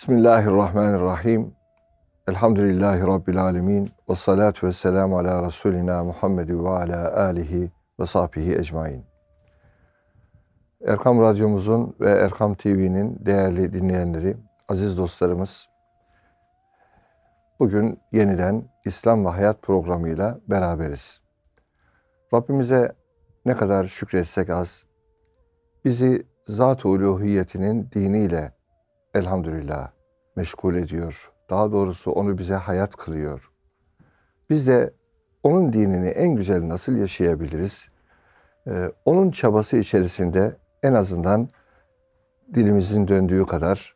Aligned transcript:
Bismillahirrahmanirrahim. 0.00 1.54
Elhamdülillahi 2.28 3.00
Rabbil 3.00 3.42
alemin. 3.42 3.90
Ve 4.08 4.14
salatu 4.14 4.66
ve 4.66 4.72
selamu 4.72 5.18
ala 5.18 5.46
Resulina 5.46 6.04
Muhammedi 6.04 6.64
ve 6.64 6.68
ala 6.68 7.24
alihi 7.24 7.70
ve 8.00 8.06
sahbihi 8.06 8.54
ecmain. 8.56 9.04
Erkam 10.86 11.20
Radyomuzun 11.20 11.96
ve 12.00 12.10
Erkam 12.10 12.54
TV'nin 12.54 13.26
değerli 13.26 13.72
dinleyenleri, 13.72 14.36
aziz 14.68 14.98
dostlarımız, 14.98 15.68
bugün 17.58 18.00
yeniden 18.12 18.64
İslam 18.84 19.24
ve 19.24 19.28
Hayat 19.28 19.62
programıyla 19.62 20.40
beraberiz. 20.48 21.20
Rabbimize 22.34 22.92
ne 23.46 23.56
kadar 23.56 23.84
şükretsek 23.84 24.50
az, 24.50 24.86
bizi 25.84 26.26
zat-ı 26.46 26.88
uluhiyetinin 26.88 27.90
diniyle 27.92 28.59
elhamdülillah 29.14 29.90
meşgul 30.36 30.74
ediyor. 30.74 31.30
Daha 31.50 31.72
doğrusu 31.72 32.10
onu 32.10 32.38
bize 32.38 32.54
hayat 32.54 32.96
kılıyor. 32.96 33.50
Biz 34.50 34.66
de 34.66 34.94
onun 35.42 35.72
dinini 35.72 36.08
en 36.08 36.34
güzel 36.34 36.68
nasıl 36.68 36.96
yaşayabiliriz? 36.96 37.88
Ee, 38.66 38.92
onun 39.04 39.30
çabası 39.30 39.76
içerisinde 39.76 40.56
en 40.82 40.94
azından 40.94 41.48
dilimizin 42.54 43.08
döndüğü 43.08 43.46
kadar 43.46 43.94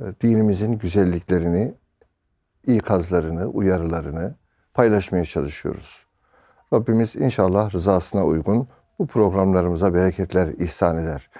e, 0.00 0.04
dinimizin 0.20 0.72
güzelliklerini, 0.78 1.74
ikazlarını, 2.66 3.46
uyarılarını 3.46 4.34
paylaşmaya 4.74 5.24
çalışıyoruz. 5.24 6.06
Rabbimiz 6.72 7.16
inşallah 7.16 7.74
rızasına 7.74 8.24
uygun 8.24 8.68
bu 8.98 9.06
programlarımıza 9.06 9.94
bereketler 9.94 10.48
ihsan 10.48 10.98
eder. 10.98 11.30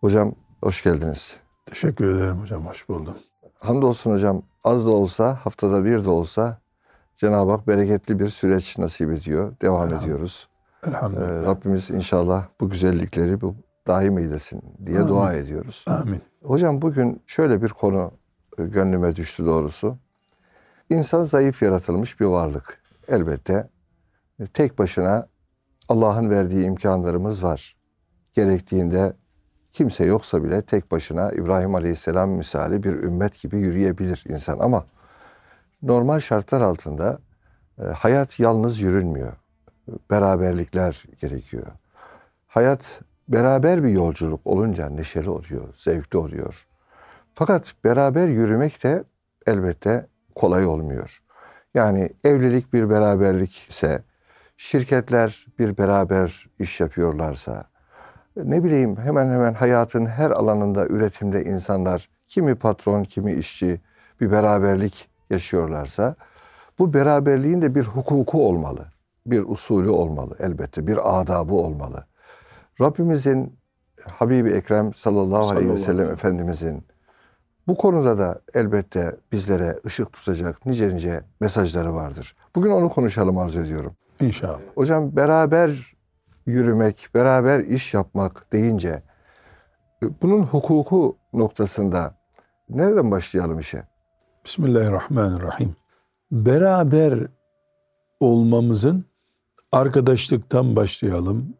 Hocam 0.00 0.34
hoş 0.62 0.82
geldiniz. 0.82 1.40
Teşekkür 1.70 2.14
ederim 2.16 2.36
hocam, 2.36 2.66
hoş 2.66 2.88
buldum. 2.88 3.14
Hamdolsun 3.58 4.10
hocam 4.12 4.42
az 4.64 4.86
da 4.86 4.90
olsa, 4.90 5.34
haftada 5.42 5.84
bir 5.84 6.04
de 6.04 6.10
olsa 6.10 6.58
Cenab-ı 7.16 7.50
Hak 7.50 7.66
bereketli 7.68 8.18
bir 8.18 8.26
süreç 8.28 8.78
nasip 8.78 9.10
ediyor. 9.10 9.52
Devam 9.62 9.76
Elhamdülillah. 9.76 10.02
ediyoruz. 10.02 10.48
Elhamdülillah. 10.86 11.42
Ee, 11.42 11.46
Rabbimiz 11.46 11.90
inşallah 11.90 12.46
bu 12.60 12.70
güzellikleri 12.70 13.40
bu 13.40 13.54
daim 13.86 14.18
eylesin 14.18 14.62
diye 14.86 14.98
Amin. 14.98 15.08
dua 15.08 15.34
ediyoruz. 15.34 15.84
Amin. 15.88 16.22
Hocam 16.42 16.82
bugün 16.82 17.22
şöyle 17.26 17.62
bir 17.62 17.68
konu 17.68 18.10
e, 18.58 18.64
gönlüme 18.64 19.16
düştü 19.16 19.46
doğrusu. 19.46 19.96
İnsan 20.90 21.22
zayıf 21.22 21.62
yaratılmış 21.62 22.20
bir 22.20 22.24
varlık. 22.26 22.80
Elbette 23.08 23.68
e, 24.40 24.46
tek 24.46 24.78
başına 24.78 25.26
Allah'ın 25.88 26.30
verdiği 26.30 26.64
imkanlarımız 26.64 27.42
var. 27.44 27.76
Gerektiğinde 28.32 29.12
kimse 29.72 30.04
yoksa 30.04 30.44
bile 30.44 30.62
tek 30.62 30.90
başına 30.90 31.32
İbrahim 31.32 31.74
Aleyhisselam 31.74 32.30
misali 32.30 32.82
bir 32.82 32.92
ümmet 32.92 33.42
gibi 33.42 33.60
yürüyebilir 33.60 34.24
insan 34.28 34.58
ama 34.58 34.86
normal 35.82 36.20
şartlar 36.20 36.60
altında 36.60 37.18
e, 37.78 37.82
hayat 37.84 38.40
yalnız 38.40 38.80
yürünmüyor. 38.80 39.32
Beraberlikler 40.10 41.04
gerekiyor. 41.20 41.66
Hayat 42.46 43.00
beraber 43.28 43.84
bir 43.84 43.88
yolculuk 43.88 44.46
olunca 44.46 44.90
neşeli 44.90 45.30
oluyor, 45.30 45.68
zevkli 45.74 46.18
oluyor. 46.18 46.66
Fakat 47.34 47.74
beraber 47.84 48.28
yürümek 48.28 48.82
de 48.82 49.04
elbette 49.46 50.06
kolay 50.34 50.66
olmuyor. 50.66 51.22
Yani 51.74 52.10
evlilik 52.24 52.72
bir 52.72 52.90
beraberlik 52.90 53.66
ise, 53.68 54.02
şirketler 54.56 55.46
bir 55.58 55.78
beraber 55.78 56.46
iş 56.58 56.80
yapıyorlarsa, 56.80 57.69
ne 58.44 58.64
bileyim 58.64 58.96
hemen 58.96 59.30
hemen 59.30 59.54
hayatın 59.54 60.06
her 60.06 60.30
alanında 60.30 60.86
üretimde 60.86 61.44
insanlar 61.44 62.08
kimi 62.28 62.54
patron 62.54 63.04
kimi 63.04 63.32
işçi 63.32 63.80
bir 64.20 64.30
beraberlik 64.30 65.08
yaşıyorlarsa 65.30 66.14
bu 66.78 66.94
beraberliğin 66.94 67.62
de 67.62 67.74
bir 67.74 67.84
hukuku 67.84 68.46
olmalı. 68.46 68.86
Bir 69.26 69.44
usulü 69.48 69.88
olmalı 69.90 70.36
elbette. 70.38 70.86
Bir 70.86 71.20
adabı 71.20 71.54
olmalı. 71.54 72.04
Rabbimizin 72.80 73.56
Habibi 74.12 74.50
Ekrem 74.50 74.94
sallallahu 74.94 75.50
aleyhi 75.50 75.72
ve 75.72 75.78
sellem 75.78 76.10
Efendimizin 76.10 76.84
bu 77.68 77.74
konuda 77.74 78.18
da 78.18 78.40
elbette 78.54 79.16
bizlere 79.32 79.78
ışık 79.86 80.12
tutacak 80.12 80.66
nice 80.66 80.94
nice 80.94 81.24
mesajları 81.40 81.94
vardır. 81.94 82.36
Bugün 82.54 82.70
onu 82.70 82.88
konuşalım 82.88 83.38
arzu 83.38 83.60
ediyorum. 83.60 83.92
İnşallah. 84.20 84.58
Hocam 84.74 85.16
beraber 85.16 85.96
yürümek, 86.50 87.08
beraber 87.14 87.60
iş 87.60 87.94
yapmak 87.94 88.52
deyince 88.52 89.02
e, 90.02 90.06
bunun 90.22 90.42
hukuku 90.42 91.16
noktasında 91.32 92.14
nereden 92.70 93.10
başlayalım 93.10 93.58
işe? 93.58 93.82
Bismillahirrahmanirrahim. 94.44 95.76
Beraber 96.32 97.18
olmamızın 98.20 99.04
arkadaşlıktan 99.72 100.76
başlayalım, 100.76 101.54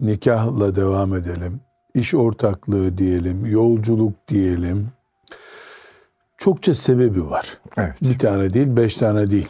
nikahla 0.00 0.76
devam 0.76 1.14
edelim, 1.14 1.60
iş 1.94 2.14
ortaklığı 2.14 2.98
diyelim, 2.98 3.46
yolculuk 3.46 4.28
diyelim. 4.28 4.88
Çokça 6.38 6.74
sebebi 6.74 7.30
var. 7.30 7.60
Evet. 7.76 8.02
Bir 8.02 8.18
tane 8.18 8.54
değil, 8.54 8.76
beş 8.76 8.96
tane 8.96 9.30
değil. 9.30 9.48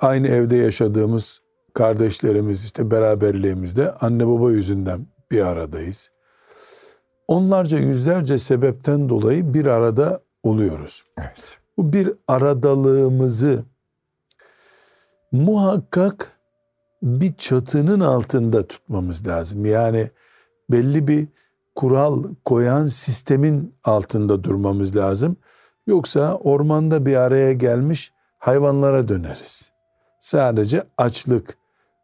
Aynı 0.00 0.28
evde 0.28 0.56
yaşadığımız 0.56 1.40
kardeşlerimiz 1.74 2.64
işte 2.64 2.90
beraberliğimizde 2.90 3.92
anne 3.92 4.26
baba 4.26 4.50
yüzünden 4.50 5.06
bir 5.30 5.46
aradayız. 5.46 6.10
Onlarca 7.28 7.78
yüzlerce 7.78 8.38
sebepten 8.38 9.08
dolayı 9.08 9.54
bir 9.54 9.66
arada 9.66 10.20
oluyoruz. 10.42 11.04
Evet. 11.18 11.44
Bu 11.76 11.92
bir 11.92 12.12
aradalığımızı 12.28 13.64
muhakkak 15.32 16.40
bir 17.02 17.34
çatının 17.34 18.00
altında 18.00 18.66
tutmamız 18.66 19.26
lazım. 19.26 19.66
Yani 19.66 20.10
belli 20.70 21.08
bir 21.08 21.28
kural 21.74 22.24
koyan 22.44 22.86
sistemin 22.86 23.74
altında 23.84 24.44
durmamız 24.44 24.96
lazım. 24.96 25.36
Yoksa 25.86 26.34
ormanda 26.34 27.06
bir 27.06 27.16
araya 27.16 27.52
gelmiş 27.52 28.12
hayvanlara 28.38 29.08
döneriz. 29.08 29.72
Sadece 30.20 30.82
açlık, 30.98 31.56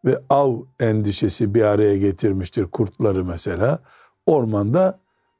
ve 0.05 0.19
av 0.31 0.57
endişesi 0.81 1.55
bir 1.55 1.63
araya 1.63 1.97
getirmiştir 1.97 2.65
kurtları 2.65 3.25
mesela. 3.25 3.79
Ormanda 4.27 4.99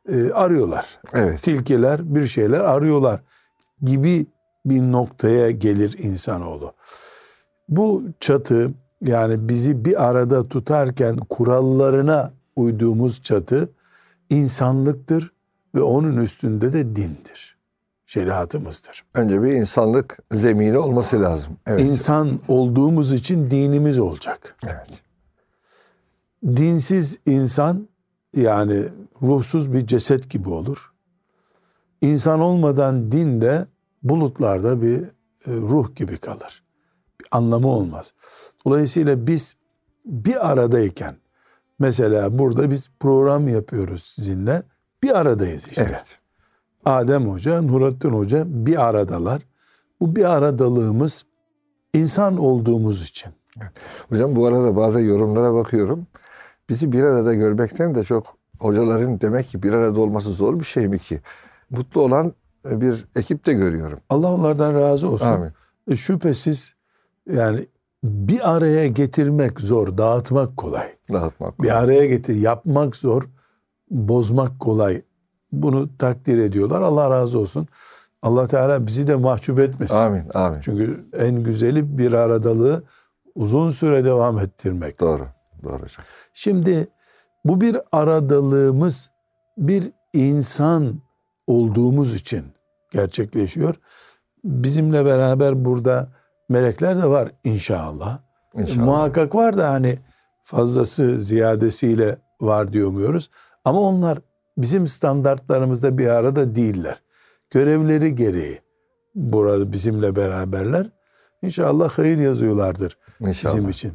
e, 0.09 0.31
arıyorlar. 0.31 0.87
Evet. 1.13 1.43
Tilkiler 1.43 2.15
bir 2.15 2.27
şeyler 2.27 2.61
arıyorlar 2.61 3.21
gibi 3.83 4.27
bir 4.67 4.81
noktaya 4.81 5.51
gelir 5.51 5.97
insanoğlu. 5.99 6.73
Bu 7.69 8.03
çatı 8.21 8.71
yani 9.05 9.49
bizi 9.49 9.85
bir 9.85 10.09
arada 10.09 10.49
tutarken 10.49 11.17
kurallarına 11.17 12.33
uyduğumuz 12.57 13.23
çatı 13.23 13.71
insanlıktır 14.31 15.33
ve 15.75 15.83
onun 15.83 16.17
üstünde 16.17 16.73
de 16.73 16.97
dindir 16.97 17.60
şeriatımızdır. 18.11 19.05
Önce 19.15 19.43
bir 19.43 19.53
insanlık 19.53 20.19
zemini 20.33 20.79
olması 20.79 21.23
lazım. 21.23 21.57
Evet. 21.67 21.81
İnsan 21.81 22.41
olduğumuz 22.49 23.13
için 23.13 23.51
dinimiz 23.51 23.99
olacak. 23.99 24.57
Evet. 24.67 25.03
Dinsiz 26.47 27.19
insan 27.27 27.89
yani 28.37 28.89
ruhsuz 29.23 29.73
bir 29.73 29.87
ceset 29.87 30.31
gibi 30.31 30.49
olur. 30.49 30.93
İnsan 32.01 32.41
olmadan 32.41 33.13
din 33.13 33.41
de 33.41 33.67
bulutlarda 34.03 34.83
bir 34.83 35.01
e, 35.03 35.11
ruh 35.47 35.95
gibi 35.97 36.19
kalır. 36.19 36.63
Bir 37.21 37.27
anlamı 37.31 37.69
olmaz. 37.69 38.13
Dolayısıyla 38.67 39.27
biz 39.27 39.57
bir 40.05 40.51
aradayken 40.51 41.17
mesela 41.79 42.39
burada 42.39 42.71
biz 42.71 42.91
program 43.01 43.49
yapıyoruz 43.49 44.03
sizinle 44.03 44.63
bir 45.03 45.19
aradayız 45.19 45.69
işte. 45.69 45.87
Evet. 45.91 46.20
Adem 46.85 47.29
Hoca, 47.29 47.63
Nurattin 47.63 48.11
Hoca 48.11 48.45
bir 48.47 48.89
aradalar. 48.89 49.43
Bu 50.01 50.17
bir 50.17 50.25
aradalığımız 50.25 51.25
insan 51.95 52.37
olduğumuz 52.37 53.03
için. 53.03 53.33
Hocam 54.09 54.37
bu 54.37 54.47
arada 54.47 54.77
bazı 54.77 55.01
yorumlara 55.01 55.55
bakıyorum. 55.55 56.07
Bizi 56.69 56.93
bir 56.93 57.03
arada 57.03 57.35
görmekten 57.35 57.95
de 57.95 58.05
çok 58.05 58.37
hocaların 58.59 59.21
demek 59.21 59.49
ki 59.49 59.63
bir 59.63 59.73
arada 59.73 60.01
olması 60.01 60.33
zor 60.33 60.59
bir 60.59 60.65
şey 60.65 60.89
mi 60.89 60.99
ki? 60.99 61.21
Mutlu 61.71 62.01
olan 62.01 62.33
bir 62.65 63.05
ekip 63.17 63.47
de 63.47 63.53
görüyorum. 63.53 64.01
Allah 64.09 64.35
onlardan 64.35 64.75
razı 64.75 65.11
olsun. 65.11 65.27
Amin. 65.27 65.53
E, 65.91 65.97
şüphesiz 65.97 66.75
yani 67.33 67.67
bir 68.05 68.55
araya 68.55 68.87
getirmek 68.87 69.61
zor, 69.61 69.99
dağıtmak 69.99 70.57
kolay. 70.57 70.89
Dağıtmak 71.13 71.59
kolay. 71.59 71.71
Bir 71.71 71.83
araya 71.83 72.07
getir, 72.07 72.37
yapmak 72.37 72.97
zor, 72.97 73.23
bozmak 73.91 74.61
kolay. 74.61 75.03
Bunu 75.53 75.97
takdir 75.99 76.39
ediyorlar. 76.39 76.81
Allah 76.81 77.11
razı 77.11 77.39
olsun. 77.39 77.69
Allah 78.23 78.47
Teala 78.47 78.87
bizi 78.87 79.07
de 79.07 79.17
mahcup 79.17 79.61
etmesin. 79.61 79.95
Amin, 79.95 80.25
amin. 80.35 80.61
Çünkü 80.61 81.05
en 81.19 81.43
güzeli 81.43 81.99
bir 81.99 82.13
aradalığı 82.13 82.83
uzun 83.35 83.71
süre 83.71 84.05
devam 84.05 84.39
ettirmek. 84.39 85.01
Doğru, 85.01 85.27
doğru 85.63 85.83
hocam. 85.83 86.05
Şimdi 86.33 86.89
bu 87.45 87.61
bir 87.61 87.77
aradalığımız 87.93 89.11
bir 89.59 89.93
insan 90.13 91.01
olduğumuz 91.47 92.15
için 92.15 92.45
gerçekleşiyor. 92.91 93.75
Bizimle 94.45 95.05
beraber 95.05 95.65
burada 95.65 96.09
melekler 96.49 96.97
de 96.97 97.07
var 97.07 97.33
inşallah. 97.45 98.19
İnşallah. 98.55 98.85
Muhakkak 98.85 99.35
var 99.35 99.57
da 99.57 99.71
hani 99.71 99.99
fazlası 100.43 101.21
ziyadesiyle 101.21 102.19
var 102.41 102.73
diyemiyoruz. 102.73 103.31
Ama 103.65 103.81
onlar 103.81 104.19
bizim 104.63 104.87
standartlarımızda 104.87 105.99
bir 105.99 106.07
arada 106.07 106.55
değiller. 106.55 107.03
Görevleri 107.51 108.15
gereği 108.15 108.61
burada 109.15 109.73
bizimle 109.73 110.17
beraberler. 110.17 110.91
İnşallah 111.43 111.91
hayır 111.91 112.19
yazıyorlardır 112.19 112.99
İnşallah. 113.21 113.55
bizim 113.55 113.71
için. 113.71 113.93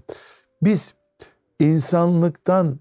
Biz 0.62 0.94
insanlıktan 1.60 2.80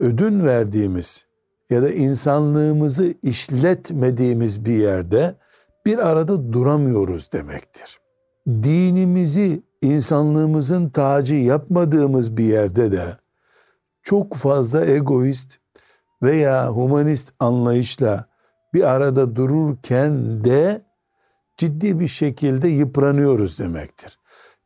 ödün 0.00 0.46
verdiğimiz 0.46 1.26
ya 1.70 1.82
da 1.82 1.90
insanlığımızı 1.90 3.14
işletmediğimiz 3.22 4.64
bir 4.64 4.78
yerde 4.78 5.36
bir 5.86 5.98
arada 5.98 6.52
duramıyoruz 6.52 7.32
demektir. 7.32 8.00
Dinimizi 8.48 9.62
insanlığımızın 9.82 10.88
tacı 10.88 11.34
yapmadığımız 11.34 12.36
bir 12.36 12.44
yerde 12.44 12.92
de 12.92 13.16
çok 14.02 14.34
fazla 14.34 14.86
egoist 14.86 15.58
veya 16.24 16.68
humanist 16.68 17.32
anlayışla 17.40 18.26
bir 18.74 18.90
arada 18.90 19.36
dururken 19.36 20.44
de 20.44 20.82
ciddi 21.56 22.00
bir 22.00 22.08
şekilde 22.08 22.68
yıpranıyoruz 22.68 23.58
demektir. 23.58 24.18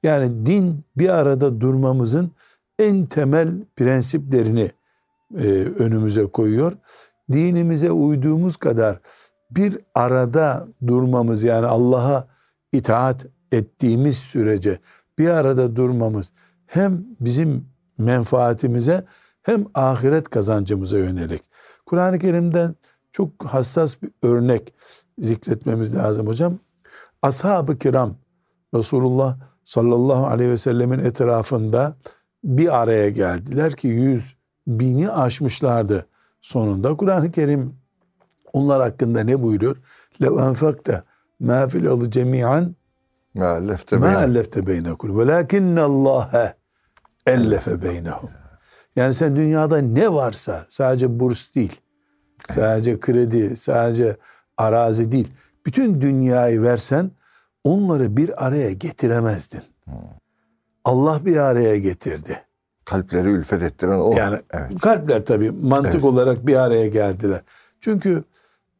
Yani 0.02 0.46
din 0.46 0.84
bir 0.96 1.08
arada 1.08 1.60
durmamızın 1.60 2.30
en 2.78 3.06
temel 3.06 3.48
prensiplerini 3.76 4.70
e, 5.36 5.48
önümüze 5.78 6.26
koyuyor. 6.26 6.72
Dinimize 7.32 7.90
uyduğumuz 7.90 8.56
kadar 8.56 9.00
bir 9.50 9.78
arada 9.94 10.68
durmamız 10.86 11.42
yani 11.44 11.66
Allah'a 11.66 12.28
itaat 12.72 13.26
ettiğimiz 13.52 14.16
sürece 14.16 14.78
bir 15.18 15.28
arada 15.28 15.76
durmamız 15.76 16.32
hem 16.66 17.04
bizim 17.20 17.66
menfaatimize 17.98 19.04
hem 19.42 19.64
ahiret 19.74 20.28
kazancımıza 20.28 20.98
yönelik. 20.98 21.42
Kur'an-ı 21.87 22.19
Kerim'den 22.19 22.75
çok 23.11 23.45
hassas 23.45 24.01
bir 24.01 24.11
örnek 24.23 24.73
zikretmemiz 25.19 25.95
lazım 25.95 26.27
hocam. 26.27 26.59
Ashab-ı 27.21 27.77
kiram 27.77 28.15
Resulullah 28.73 29.37
sallallahu 29.63 30.25
aleyhi 30.27 30.51
ve 30.51 30.57
sellemin 30.57 30.99
etrafında 30.99 31.95
bir 32.43 32.81
araya 32.81 33.09
geldiler 33.09 33.73
ki 33.73 33.87
yüz 33.87 34.35
bini 34.67 35.11
aşmışlardı 35.11 36.07
sonunda. 36.41 36.97
Kur'an-ı 36.97 37.31
Kerim 37.31 37.75
onlar 38.53 38.81
hakkında 38.81 39.23
ne 39.23 39.41
buyuruyor? 39.41 39.77
لَوْ 40.21 40.33
أَنْفَقْتَ 40.47 41.03
مَا 41.41 41.67
فِي 41.67 41.77
الْأَرْضِ 41.81 42.09
جَمِيعًا 42.09 42.71
Meallefte 43.35 43.95
مَا 43.95 44.01
beyan. 44.01 44.29
أَلَّفْتَ 44.29 44.55
بَيْنَكُمْ 44.69 45.09
وَلَاكِنَّ 45.19 45.77
اللّٰهَ 45.89 46.53
اَلَّفَ 47.27 47.69
بَيْنَهُمْ 47.69 48.36
yani 48.98 49.14
sen 49.14 49.36
dünyada 49.36 49.78
ne 49.78 50.12
varsa 50.12 50.66
sadece 50.70 51.20
burs 51.20 51.54
değil, 51.54 51.80
sadece 52.48 53.00
kredi, 53.00 53.56
sadece 53.56 54.16
arazi 54.56 55.12
değil. 55.12 55.32
Bütün 55.66 56.00
dünyayı 56.00 56.62
versen 56.62 57.10
onları 57.64 58.16
bir 58.16 58.46
araya 58.46 58.72
getiremezdin. 58.72 59.62
Allah 60.84 61.24
bir 61.24 61.36
araya 61.36 61.78
getirdi. 61.78 62.42
Kalpleri 62.84 63.28
ülfet 63.28 63.62
ettiren 63.62 63.98
o. 63.98 64.16
Yani 64.16 64.38
evet. 64.50 64.80
kalpler 64.80 65.24
tabii 65.24 65.50
mantık 65.50 65.94
Evet. 65.94 66.04
olarak 66.04 66.46
bir 66.46 66.56
araya 66.56 66.86
geldiler. 66.86 67.42
Çünkü 67.80 68.24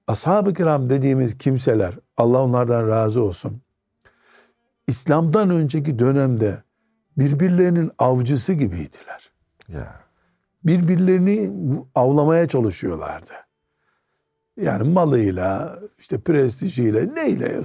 ashab-ı 0.06 0.55
kiram 0.55 0.91
dediğimiz 0.91 1.38
kimseler 1.38 1.94
Allah 2.17 2.43
onlardan 2.43 2.88
razı 2.88 3.23
olsun. 3.23 3.61
İslam'dan 4.87 5.50
önceki 5.50 5.99
dönemde 5.99 6.62
birbirlerinin 7.19 7.91
avcısı 7.99 8.53
gibiydiler. 8.53 9.31
Ya. 9.69 10.08
Birbirlerini 10.65 11.51
avlamaya 11.95 12.49
çalışıyorlardı. 12.49 13.33
Yani 14.57 14.93
malıyla, 14.93 15.79
işte 15.99 16.21
prestijiyle, 16.21 17.15
neyle 17.15 17.61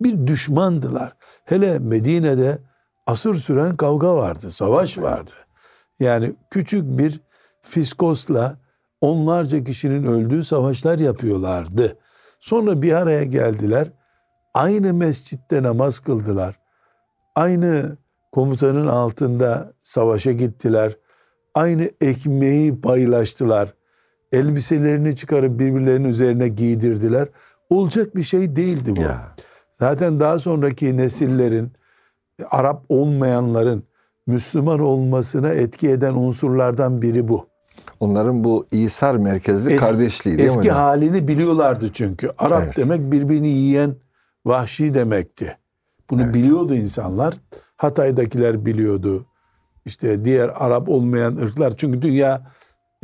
bir 0.00 0.26
düşmandılar. 0.26 1.16
Hele 1.44 1.78
Medine'de 1.78 2.58
asır 3.06 3.34
süren 3.34 3.76
kavga 3.76 4.16
vardı, 4.16 4.50
savaş 4.50 4.98
vardı. 4.98 5.32
Yani 5.98 6.36
küçük 6.50 6.98
bir 6.98 7.20
fiskosla 7.62 8.58
onlarca 9.00 9.64
kişinin 9.64 10.04
öldüğü 10.04 10.44
savaşlar 10.44 10.98
yapıyorlardı. 10.98 11.98
Sonra 12.40 12.82
bir 12.82 12.92
araya 12.92 13.24
geldiler. 13.24 13.92
Aynı 14.54 14.94
mescitte 14.94 15.62
namaz 15.62 16.00
kıldılar. 16.00 16.60
Aynı 17.34 17.96
komutanın 18.32 18.86
altında 18.86 19.72
savaşa 19.78 20.32
gittiler. 20.32 20.96
Aynı 21.54 21.90
ekmeği 22.00 22.80
paylaştılar. 22.80 23.74
Elbiselerini 24.32 25.16
çıkarıp 25.16 25.58
birbirlerinin 25.58 26.08
üzerine 26.08 26.48
giydirdiler. 26.48 27.28
Olacak 27.70 28.16
bir 28.16 28.22
şey 28.22 28.56
değildi 28.56 28.96
bu. 28.96 29.00
Ya. 29.00 29.34
Zaten 29.80 30.20
daha 30.20 30.38
sonraki 30.38 30.96
nesillerin 30.96 31.72
Arap 32.50 32.84
olmayanların 32.88 33.82
Müslüman 34.26 34.80
olmasına 34.80 35.48
etki 35.48 35.88
eden 35.90 36.14
unsurlardan 36.14 37.02
biri 37.02 37.28
bu. 37.28 37.46
Onların 38.00 38.44
bu 38.44 38.66
İsar 38.72 39.16
merkezli 39.16 39.72
Eski- 39.72 39.86
kardeşliği 39.86 40.38
değil 40.38 40.50
mi 40.50 40.56
Eski 40.56 40.70
halini 40.70 41.28
biliyorlardı 41.28 41.92
çünkü. 41.92 42.30
Arap 42.38 42.62
Evet. 42.64 42.76
demek 42.76 43.12
birbirini 43.12 43.48
yiyen 43.48 43.94
vahşi 44.46 44.94
demekti. 44.94 45.56
Bunu 46.10 46.34
biliyordu 46.34 46.74
insanlar. 46.74 47.34
Hatay'dakiler 47.76 48.66
biliyordu 48.66 49.26
İşte 49.85 50.25
diğer 50.25 50.51
Arap 50.55 50.89
olmayan 50.89 51.35
ırklar. 51.35 51.77
Çünkü 51.77 52.01
dünya 52.01 52.51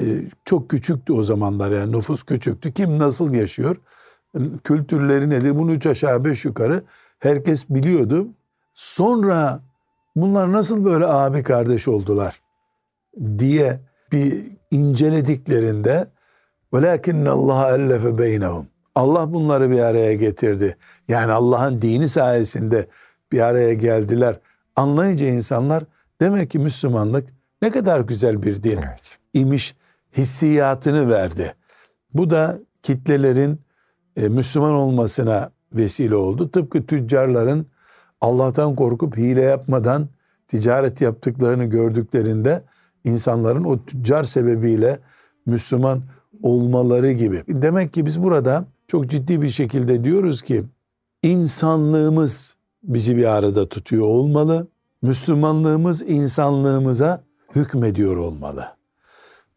e, 0.01 0.05
çok 0.45 0.69
küçüktü 0.69 1.13
o 1.13 1.23
zamanlar 1.23 1.71
yani 1.71 1.91
nüfus 1.91 2.23
küçüktü. 2.23 2.73
Kim 2.73 2.99
nasıl 2.99 3.33
yaşıyor? 3.33 3.77
Kültürleri 4.63 5.29
nedir? 5.29 5.59
Bunu 5.59 5.71
üç 5.71 5.85
aşağı 5.85 6.23
beş 6.23 6.45
yukarı 6.45 6.83
herkes 7.19 7.69
biliyordu. 7.69 8.27
Sonra 8.73 9.59
bunlar 10.15 10.51
nasıl 10.51 10.85
böyle 10.85 11.05
abi 11.05 11.43
kardeş 11.43 11.87
oldular 11.87 12.41
diye 13.37 13.79
bir 14.11 14.45
incelediklerinde 14.71 16.07
وَلَاكِنَّ 16.73 17.27
اللّٰهَ 17.27 17.77
اَلَّفَ 17.77 18.17
بَيْنَهُمْ 18.21 18.65
Allah 18.95 19.33
bunları 19.33 19.71
bir 19.71 19.79
araya 19.79 20.13
getirdi. 20.13 20.77
Yani 21.07 21.31
Allah'ın 21.31 21.81
dini 21.81 22.07
sayesinde 22.07 22.87
bir 23.31 23.39
araya 23.39 23.73
geldiler. 23.73 24.39
Anlayınca 24.75 25.25
insanlar 25.25 25.83
demek 26.20 26.50
ki 26.50 26.58
Müslümanlık 26.58 27.28
ne 27.62 27.70
kadar 27.70 28.00
güzel 28.00 28.42
bir 28.42 28.62
din 28.62 28.78
Evet. 28.78 29.00
imiş 29.34 29.76
hissiyatını 30.16 31.10
verdi. 31.10 31.54
Bu 32.14 32.30
da 32.30 32.58
kitlelerin 32.82 33.60
e, 34.16 34.28
Müslüman 34.28 34.72
olmasına 34.72 35.50
vesile 35.72 36.14
oldu. 36.14 36.50
Tıpkı 36.50 36.86
tüccarların 36.86 37.66
Allah'tan 38.20 38.74
korkup 38.74 39.16
hile 39.16 39.42
yapmadan 39.42 40.08
ticaret 40.48 41.00
yaptıklarını 41.00 41.64
gördüklerinde 41.64 42.62
insanların 43.04 43.64
o 43.64 43.84
tüccar 43.84 44.24
sebebiyle 44.24 44.98
Müslüman 45.46 46.02
olmaları 46.42 47.12
gibi. 47.12 47.42
Demek 47.48 47.92
ki 47.92 48.06
biz 48.06 48.22
burada 48.22 48.64
çok 48.88 49.10
ciddi 49.10 49.42
bir 49.42 49.50
şekilde 49.50 50.04
diyoruz 50.04 50.42
ki 50.42 50.64
insanlığımız 51.22 52.56
bizi 52.82 53.16
bir 53.16 53.24
arada 53.24 53.68
tutuyor 53.68 54.06
olmalı. 54.06 54.68
Müslümanlığımız 55.02 56.02
insanlığımıza 56.02 57.20
hükmediyor 57.54 58.16
olmalı. 58.16 58.66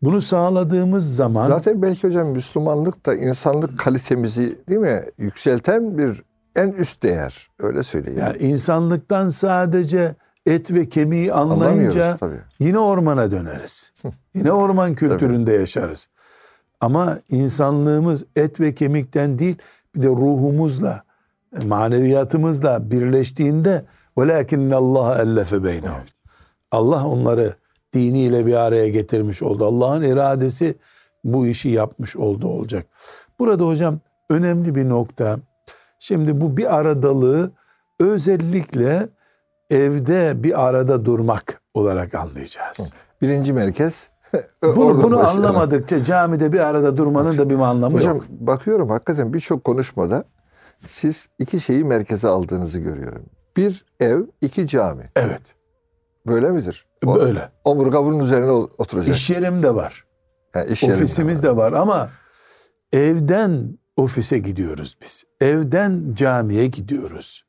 Bunu 0.02 0.22
sağladığımız 0.22 1.16
zaman 1.16 1.48
Zaten 1.48 1.82
belki 1.82 2.08
hocam 2.08 2.28
Müslümanlık 2.28 3.06
da 3.06 3.16
insanlık 3.16 3.80
kalitemizi 3.80 4.60
değil 4.70 4.80
mi 4.80 5.06
yükselten 5.18 5.98
bir 5.98 6.24
en 6.56 6.72
üst 6.72 7.04
değer. 7.04 7.50
Öyle 7.60 7.84
söyleyeyim. 7.84 8.20
yani 8.20 8.38
insanlıktan 8.38 9.30
sadece 9.30 10.16
et 10.46 10.72
ve 10.72 10.90
kemiği 10.90 11.34
anlayınca 11.34 12.18
yine 12.60 12.80
ormana 12.80 13.32
döneriz. 13.32 13.94
Yine 14.34 14.52
orman 14.52 14.96
kültüründe 14.96 15.54
yaşarız. 15.54 16.10
Ama 16.82 17.20
insanlığımız 17.30 18.26
et 18.36 18.60
ve 18.60 18.74
kemikten 18.74 19.40
değil 19.40 19.56
bir 19.96 20.02
de 20.02 20.08
ruhumuzla, 20.08 21.04
maneviyatımızla 21.66 22.92
birleştiğinde 22.92 23.86
وَلَاكِنَّ 24.19 24.73
اللّٰهَ 24.75 25.23
اَلَّفَ 25.25 25.55
بَيْنَهُمْ 25.55 26.05
Allah 26.71 27.07
onları 27.07 27.55
diniyle 27.93 28.47
bir 28.47 28.55
araya 28.55 28.89
getirmiş 28.89 29.43
oldu. 29.43 29.65
Allah'ın 29.65 30.03
iradesi 30.03 30.75
bu 31.25 31.47
işi 31.47 31.69
yapmış 31.69 32.17
oldu 32.17 32.49
olacak. 32.49 32.87
Burada 33.39 33.67
hocam 33.67 34.01
önemli 34.31 34.75
bir 34.75 34.89
nokta. 34.89 35.39
Şimdi 35.99 36.41
bu 36.41 36.57
bir 36.57 36.77
aradalığı 36.79 37.51
özellikle 38.01 39.09
evde 39.71 40.43
bir 40.43 40.67
arada 40.67 41.05
durmak 41.05 41.63
olarak 41.75 42.15
anlayacağız. 42.15 42.93
Birinci 43.23 43.53
merkez. 43.53 44.11
Bunu, 44.63 44.85
orada 44.85 45.03
bunu 45.03 45.19
başlayalım. 45.19 45.47
anlamadıkça 45.47 46.05
camide 46.05 46.53
bir 46.53 46.59
arada 46.59 46.97
durmanın 46.97 47.39
da 47.39 47.51
bir 47.51 47.59
anlamı 47.59 47.97
Hocam 47.97 48.17
yok. 48.17 48.25
bakıyorum 48.29 48.91
hakikaten 48.91 49.33
birçok 49.33 49.65
konuşmada 49.65 50.25
siz 50.87 51.29
iki 51.39 51.61
şeyi 51.61 51.85
merkeze 51.85 52.29
aldığınızı 52.29 52.79
görüyorum. 52.81 53.23
Bir 53.58 53.86
ev, 54.00 54.22
iki 54.42 54.68
cami. 54.68 55.04
Evet. 55.16 55.56
Böyle 56.28 56.50
midir? 56.50 56.86
O- 57.06 57.16
Böyle. 57.16 57.50
Omurga 57.64 58.06
bunun 58.06 58.20
üzerine 58.20 58.52
oturacak. 58.52 59.16
İş 59.16 59.30
yerim 59.30 59.64
de 59.64 59.76
var. 59.76 60.06
Ha, 60.54 60.64
iş 60.64 60.84
Ofisimiz 60.84 61.44
var. 61.44 61.50
de 61.52 61.58
var 61.58 61.74
ama 61.74 62.10
evden 62.94 63.78
ofise 63.98 64.40
gidiyoruz 64.40 64.98
biz. 65.02 65.24
Evden 65.42 66.14
camiye 66.14 66.68
gidiyoruz. 66.68 67.46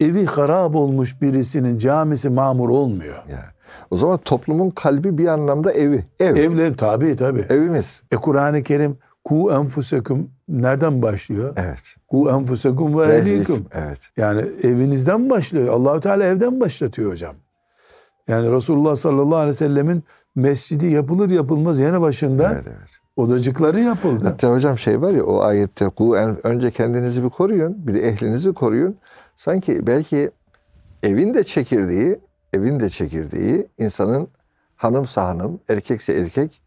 Evi 0.00 0.24
harap 0.26 0.74
olmuş 0.76 1.22
birisinin 1.22 1.78
camisi 1.78 2.28
mamur 2.28 2.68
olmuyor. 2.68 3.22
Ya. 3.30 3.44
O 3.90 3.96
zaman 3.96 4.18
toplumun 4.18 4.70
kalbi 4.70 5.18
bir 5.18 5.26
anlamda 5.26 5.72
evi. 5.72 6.04
Ev. 6.20 6.36
Evler 6.36 6.76
tabi 6.76 7.16
tabi. 7.16 7.40
Evimiz. 7.40 8.02
E 8.12 8.16
Kur'an-ı 8.16 8.62
Kerim 8.62 8.98
ku 9.24 9.52
enfusekum 9.52 10.30
nereden 10.48 11.02
başlıyor? 11.02 11.52
Evet. 11.56 11.82
Ku 12.14 12.30
enfusekum 12.30 12.98
ve 12.98 13.04
ehlikum. 13.16 13.66
Evet. 13.72 13.98
Yani 14.16 14.42
evinizden 14.62 15.30
başlıyor. 15.30 15.68
Allahu 15.68 16.00
Teala 16.00 16.24
evden 16.24 16.60
başlatıyor 16.60 17.12
hocam. 17.12 17.34
Yani 18.28 18.50
Resulullah 18.52 18.96
sallallahu 18.96 19.36
aleyhi 19.36 19.48
ve 19.48 19.56
sellemin 19.56 20.02
mescidi 20.34 20.86
yapılır 20.86 21.30
yapılmaz 21.30 21.78
yanı 21.78 22.00
başında 22.00 22.52
Evet, 22.52 22.64
evet. 22.66 22.88
odacıkları 23.16 23.80
yapıldı. 23.80 24.24
Hatta 24.24 24.52
hocam 24.52 24.78
şey 24.78 25.00
var 25.02 25.10
ya 25.10 25.24
o 25.24 25.40
ayette 25.40 25.88
ku 25.88 26.16
en- 26.16 26.46
önce 26.46 26.70
kendinizi 26.70 27.24
bir 27.24 27.28
koruyun, 27.30 27.86
bir 27.86 27.94
de 27.94 28.08
ehlinizi 28.08 28.52
koruyun. 28.52 28.96
Sanki 29.36 29.86
belki 29.86 30.30
evin 31.02 31.34
de 31.34 31.44
çekirdeği, 31.44 32.18
evin 32.52 32.80
de 32.80 32.88
çekirdeği 32.88 33.66
insanın 33.78 34.28
hanımsa 34.76 35.26
hanım, 35.28 35.60
erkekse 35.68 36.12
erkek 36.14 36.60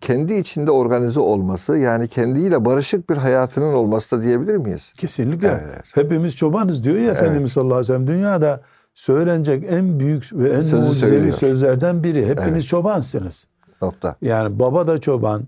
kendi 0.00 0.34
içinde 0.34 0.70
organize 0.70 1.20
olması 1.20 1.76
yani 1.78 2.08
kendiyle 2.08 2.64
barışık 2.64 3.10
bir 3.10 3.16
hayatının 3.16 3.72
olması 3.74 4.18
da 4.18 4.22
diyebilir 4.22 4.56
miyiz? 4.56 4.92
Kesinlikle. 4.96 5.48
Evet, 5.48 5.62
evet. 5.74 5.84
Hepimiz 5.94 6.36
çobanız 6.36 6.84
diyor 6.84 6.96
ya 6.96 7.12
Efendimiz 7.12 7.52
sallallahu 7.52 7.74
aleyhi 7.78 7.92
ve 7.92 7.96
sellem. 7.96 8.06
Dünyada 8.06 8.60
söylenecek 8.94 9.64
en 9.70 10.00
büyük 10.00 10.32
ve 10.32 10.50
en 10.50 10.60
Sözü 10.60 10.76
mucizevi 10.76 11.10
söylüyor. 11.10 11.32
sözlerden 11.34 12.02
biri. 12.04 12.26
Hepiniz 12.26 12.50
Evet. 12.52 12.66
çobansınız. 12.66 13.46
Nokta. 13.82 14.16
Yani 14.22 14.58
baba 14.58 14.86
da 14.86 15.00
çoban, 15.00 15.42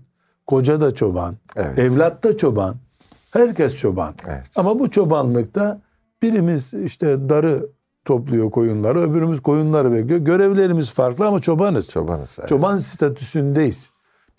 koca 0.47 0.81
da 0.81 0.95
çoban, 0.95 1.35
Evet. 1.55 1.79
evlat 1.79 2.23
da 2.23 2.37
çoban. 2.37 2.75
Herkes 3.31 3.75
çoban. 3.75 4.13
Evet. 4.27 4.43
Ama 4.55 4.79
bu 4.79 4.89
çobanlıkta 4.91 5.81
birimiz 6.21 6.73
işte 6.73 7.29
darı 7.29 7.65
topluyor 8.05 8.51
koyunları, 8.51 8.99
öbürümüz 9.01 9.41
koyunları 9.41 9.91
bekliyor. 9.91 10.19
Görevlerimiz 10.19 10.91
farklı 10.91 11.27
ama 11.27 11.39
çobanız. 11.41 11.89
Çobanız. 11.89 12.35
Evet. 12.39 12.49
Çoban 12.49 12.77
statüsündeyiz. 12.77 13.89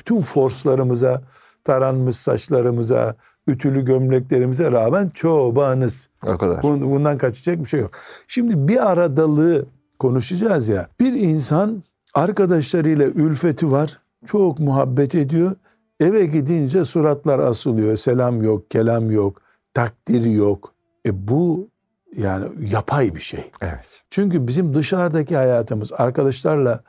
Bütün 0.01 0.21
forslarımıza, 0.21 1.23
taranmış 1.65 2.17
saçlarımıza, 2.17 3.15
ütülü 3.47 3.85
gömleklerimize 3.85 4.73
rağmen 4.73 5.09
çobanız. 5.09 6.09
O 6.27 6.39
kadar. 6.39 6.57
Bun- 6.63 6.91
Bundan 6.91 7.19
kaçacak 7.19 7.59
bir 7.61 7.67
şey 7.67 7.81
yok. 7.81 7.91
Şimdi 8.29 8.69
bir 8.69 8.91
aradalığı 8.91 9.67
konuşacağız 9.99 10.69
ya. 10.69 10.89
Bir 11.01 11.13
insan 11.13 11.83
arkadaşlarıyla 12.15 13.07
ülfeti 13.07 13.71
var. 13.73 13.99
Çok 14.27 14.59
muhabbet 14.59 15.15
ediyor. 15.15 15.57
Eve 16.01 16.27
gidince 16.27 16.85
suratlar 16.85 17.39
asılıyor. 17.39 17.97
Selam 17.97 18.43
yok, 18.43 18.71
kelam 18.71 19.11
yok, 19.11 19.41
takdir 19.75 20.25
yok. 20.25 20.73
E 21.07 21.29
bu 21.29 21.69
yani 22.17 22.47
yapay 22.71 23.15
bir 23.15 23.21
şey. 23.21 23.51
Evet. 23.63 24.03
Çünkü 24.11 24.47
bizim 24.47 24.75
dışarıdaki 24.75 25.37
hayatımız 25.37 25.93
arkadaşlarla, 25.93 26.81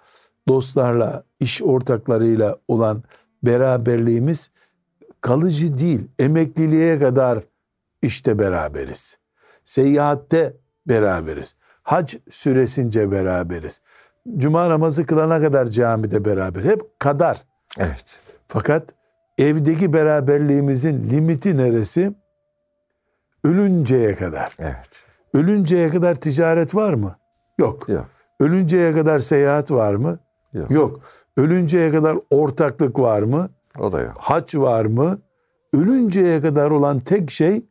dostlarla, 0.48 1.24
iş 1.40 1.62
ortaklarıyla 1.62 2.58
olan 2.68 3.04
beraberliğimiz 3.44 4.52
kalıcı 5.22 5.78
değil. 5.78 6.08
Emekliliğe 6.20 7.00
kadar 7.00 7.44
işte 8.02 8.40
beraberiz. 8.40 9.18
Seyahatte 9.66 10.58
beraberiz. 10.88 11.56
Hac 11.84 12.16
süresince 12.30 13.12
beraberiz. 13.12 13.82
Cuma 14.38 14.70
namazı 14.70 15.06
kılana 15.06 15.42
kadar 15.42 15.66
camide 15.66 16.26
beraber. 16.26 16.64
Hep 16.64 17.00
kadar. 17.00 17.44
Evet. 17.80 18.20
Fakat 18.48 18.94
evdeki 19.38 19.94
beraberliğimizin 19.94 21.10
limiti 21.10 21.58
neresi? 21.58 22.14
Ölünceye 23.44 24.16
kadar. 24.16 24.56
Evet. 24.60 25.04
Ölünceye 25.34 25.90
kadar 25.90 26.16
ticaret 26.16 26.76
var 26.76 26.94
mı? 26.94 27.16
Yok. 27.58 27.90
Yok. 27.90 28.06
Ölünceye 28.40 28.94
kadar 28.94 29.20
seyahat 29.20 29.72
var 29.72 29.94
mı? 29.94 30.20
Yok. 30.54 30.72
Yok. 30.72 31.00
Ölünceye 31.38 31.92
kadar 31.92 32.18
ortaklık 32.30 33.00
var 33.00 33.22
mı? 33.22 33.50
O 33.80 33.92
da 33.92 34.02
yok. 34.02 34.14
Haç 34.18 34.56
var 34.56 34.86
mı? 34.86 35.20
Ölünceye 35.74 36.42
kadar 36.42 36.72
olan 36.72 37.00
tek 37.00 37.32
şey 37.32 37.66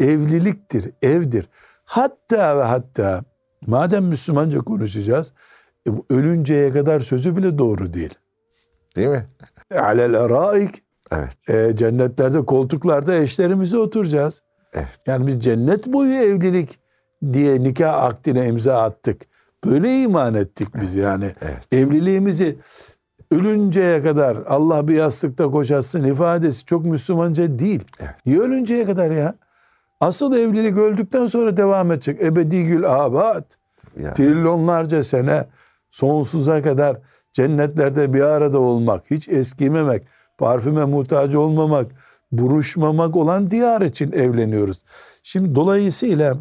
evliliktir, 0.00 0.90
evdir. 1.02 1.48
Hatta 1.84 2.58
ve 2.58 2.62
hatta 2.62 3.24
madem 3.66 4.04
Müslümanca 4.04 4.58
konuşacağız, 4.58 5.32
e 5.88 5.90
ölünceye 6.10 6.70
kadar 6.70 7.00
sözü 7.00 7.36
bile 7.36 7.58
doğru 7.58 7.94
değil. 7.94 8.14
Değil 8.96 9.08
mi? 9.08 9.26
Alel 9.74 10.14
eraik 10.14 10.82
Evet. 11.12 11.48
e, 11.48 11.76
cennetlerde 11.76 12.44
koltuklarda 12.44 13.14
eşlerimize 13.14 13.78
oturacağız. 13.78 14.42
Evet. 14.72 15.00
Yani 15.06 15.26
biz 15.26 15.40
cennet 15.40 15.86
boyu 15.86 16.14
evlilik 16.14 16.78
diye 17.32 17.62
nikah 17.62 18.02
akdine 18.02 18.48
imza 18.48 18.82
attık. 18.82 19.22
Böyle 19.64 20.02
iman 20.02 20.34
ettik 20.34 20.68
biz 20.82 20.94
yani. 20.94 21.34
Evet. 21.42 21.72
Evliliğimizi 21.72 22.58
ölünceye 23.30 24.02
kadar 24.02 24.36
Allah 24.46 24.88
bir 24.88 24.94
yastıkta 24.94 25.50
koşatsın 25.50 26.04
ifadesi 26.04 26.64
çok 26.64 26.86
Müslümanca 26.86 27.58
değil. 27.58 27.84
Evet. 28.00 28.14
Niye 28.26 28.38
ölünceye 28.38 28.86
kadar 28.86 29.10
ya? 29.10 29.34
Asıl 30.00 30.36
evlilik 30.36 30.76
öldükten 30.76 31.26
sonra 31.26 31.56
devam 31.56 31.92
edecek. 31.92 32.22
Ebedi 32.22 32.64
gül 32.64 32.94
abad. 32.94 33.44
Yani. 34.00 34.14
Trilyonlarca 34.14 35.04
sene 35.04 35.46
sonsuza 35.90 36.62
kadar 36.62 36.96
cennetlerde 37.32 38.12
bir 38.12 38.20
arada 38.20 38.58
olmak, 38.58 39.10
hiç 39.10 39.28
eskimemek, 39.28 40.02
parfüme 40.38 40.84
muhtaç 40.84 41.34
olmamak, 41.34 41.86
buruşmamak 42.32 43.16
olan 43.16 43.50
diyar 43.50 43.82
için 43.82 44.12
evleniyoruz. 44.12 44.84
Şimdi 45.22 45.54
dolayısıyla 45.54 46.38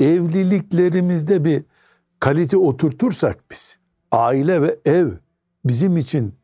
evliliklerimizde 0.00 1.44
bir 1.44 1.64
kalite 2.24 2.56
oturtursak 2.56 3.50
biz, 3.50 3.78
aile 4.12 4.62
ve 4.62 4.78
ev 4.84 5.08
bizim 5.64 5.96
için 5.96 6.34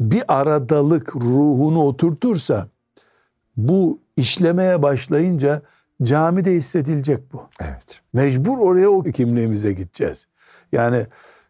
bir 0.00 0.22
aradalık 0.28 1.16
ruhunu 1.16 1.82
oturtursa 1.82 2.68
bu 3.56 4.00
işlemeye 4.16 4.82
başlayınca 4.82 5.62
camide 6.02 6.52
hissedilecek 6.52 7.32
bu. 7.32 7.42
Evet. 7.60 8.00
Mecbur 8.12 8.58
oraya 8.58 8.90
o 8.90 9.02
kimliğimize 9.02 9.72
gideceğiz. 9.72 10.26
Yani 10.72 11.06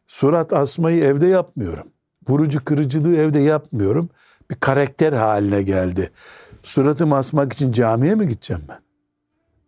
surat 0.07 0.53
asmayı 0.53 1.05
evde 1.05 1.27
yapmıyorum. 1.27 1.87
Vurucu 2.29 2.65
kırıcılığı 2.65 3.17
evde 3.17 3.39
yapmıyorum. 3.39 4.09
Bir 4.51 4.57
karakter 4.57 5.13
haline 5.13 5.63
geldi. 5.63 6.11
Suratımı 6.63 7.17
asmak 7.17 7.53
için 7.53 7.73
camiye 7.73 8.15
mi 8.15 8.29
gideceğim 8.29 8.63
ben? 8.69 8.79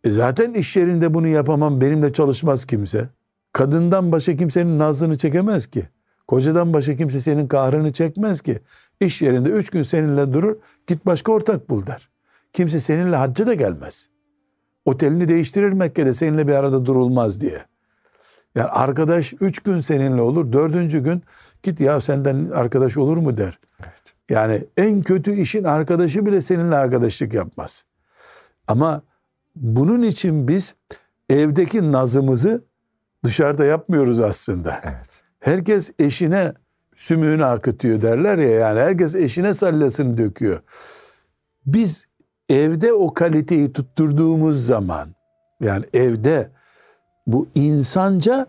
E 0.04 0.12
zaten 0.12 0.54
iş 0.54 0.76
yerinde 0.76 1.14
bunu 1.14 1.28
yapamam. 1.28 1.80
Benimle 1.80 2.12
çalışmaz 2.12 2.64
kimse. 2.64 3.08
Kadından 3.52 4.12
başka 4.12 4.37
kimsenin 4.37 4.78
nazını 4.78 5.18
çekemez 5.18 5.66
ki. 5.66 5.88
Kocadan 6.28 6.73
başka 6.73 6.97
kimse 6.97 7.21
senin 7.21 7.47
kahrını 7.47 7.92
çekmez 7.92 8.40
ki. 8.40 8.61
İş 9.00 9.23
yerinde 9.23 9.49
üç 9.49 9.71
gün 9.71 9.82
seninle 9.82 10.32
durur. 10.32 10.56
Git 10.87 11.06
başka 11.06 11.32
ortak 11.32 11.71
bul 11.71 11.87
der. 11.87 12.11
Kimse 12.52 12.80
seninle 12.80 13.16
hacca 13.16 13.47
da 13.47 13.54
gelmez. 13.54 14.09
Otelini 14.85 15.28
değiştirir 15.28 15.73
Mekke'de 15.73 16.12
seninle 16.12 16.49
bir 16.49 16.52
arada 16.52 16.87
durulmaz 16.87 17.40
diye. 17.40 17.64
Yani 18.54 18.68
arkadaş 18.68 19.32
üç 19.40 19.59
gün 19.59 19.80
seninle 19.80 20.23
olur. 20.23 20.52
Dördüncü 20.52 20.99
gün 21.04 21.23
git 21.62 21.80
ya 21.80 22.00
senden 22.00 22.50
arkadaş 22.50 22.97
olur 22.97 23.16
mu 23.16 23.37
der. 23.37 23.59
Evet. 23.80 24.14
Yani 24.30 24.64
en 24.76 25.02
kötü 25.02 25.32
işin 25.32 25.64
arkadaşı 25.64 26.26
bile 26.26 26.40
seninle 26.40 26.76
arkadaşlık 26.76 27.35
yapmaz. 27.35 27.85
Ama 28.68 29.02
bunun 29.56 30.02
için 30.02 30.49
biz 30.49 30.75
evdeki 31.28 31.92
nazımızı 31.92 32.64
dışarıda 33.24 33.64
yapmıyoruz 33.64 34.20
aslında. 34.20 34.80
Evet. 34.82 35.22
Herkes 35.40 35.90
eşine 35.98 36.52
sümüğünü 36.96 37.44
akıtıyor 37.44 38.02
derler 38.02 38.38
ya 38.38 38.50
yani 38.50 38.80
herkes 38.80 39.14
eşine 39.14 39.54
sallasını 39.54 40.18
döküyor. 40.18 40.60
Biz 41.66 42.06
evde 42.48 42.92
o 42.92 43.14
kaliteyi 43.14 43.72
tutturduğumuz 43.72 44.66
zaman 44.66 45.08
yani 45.60 45.84
evde 45.94 46.50
bu 47.26 47.48
insanca 47.54 48.46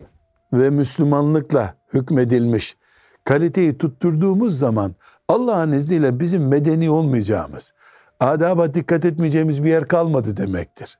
ve 0.53 0.69
Müslümanlıkla 0.69 1.75
hükmedilmiş 1.93 2.77
kaliteyi 3.23 3.77
tutturduğumuz 3.77 4.59
zaman 4.59 4.95
Allah'ın 5.27 5.71
izniyle 5.71 6.19
bizim 6.19 6.47
medeni 6.47 6.89
olmayacağımız, 6.89 7.73
adaba 8.19 8.73
dikkat 8.73 9.05
etmeyeceğimiz 9.05 9.63
bir 9.63 9.69
yer 9.69 9.87
kalmadı 9.87 10.37
demektir. 10.37 10.99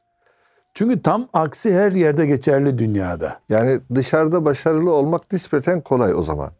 Çünkü 0.73 1.01
tam 1.01 1.27
aksi 1.33 1.73
her 1.73 1.91
yerde 1.91 2.25
geçerli 2.25 2.77
dünyada. 2.77 3.39
Yani 3.49 3.79
dışarıda 3.95 4.45
başarılı 4.45 4.91
olmak 4.91 5.31
nispeten 5.31 5.81
kolay 5.81 6.15
o 6.15 6.23
zaman. 6.23 6.51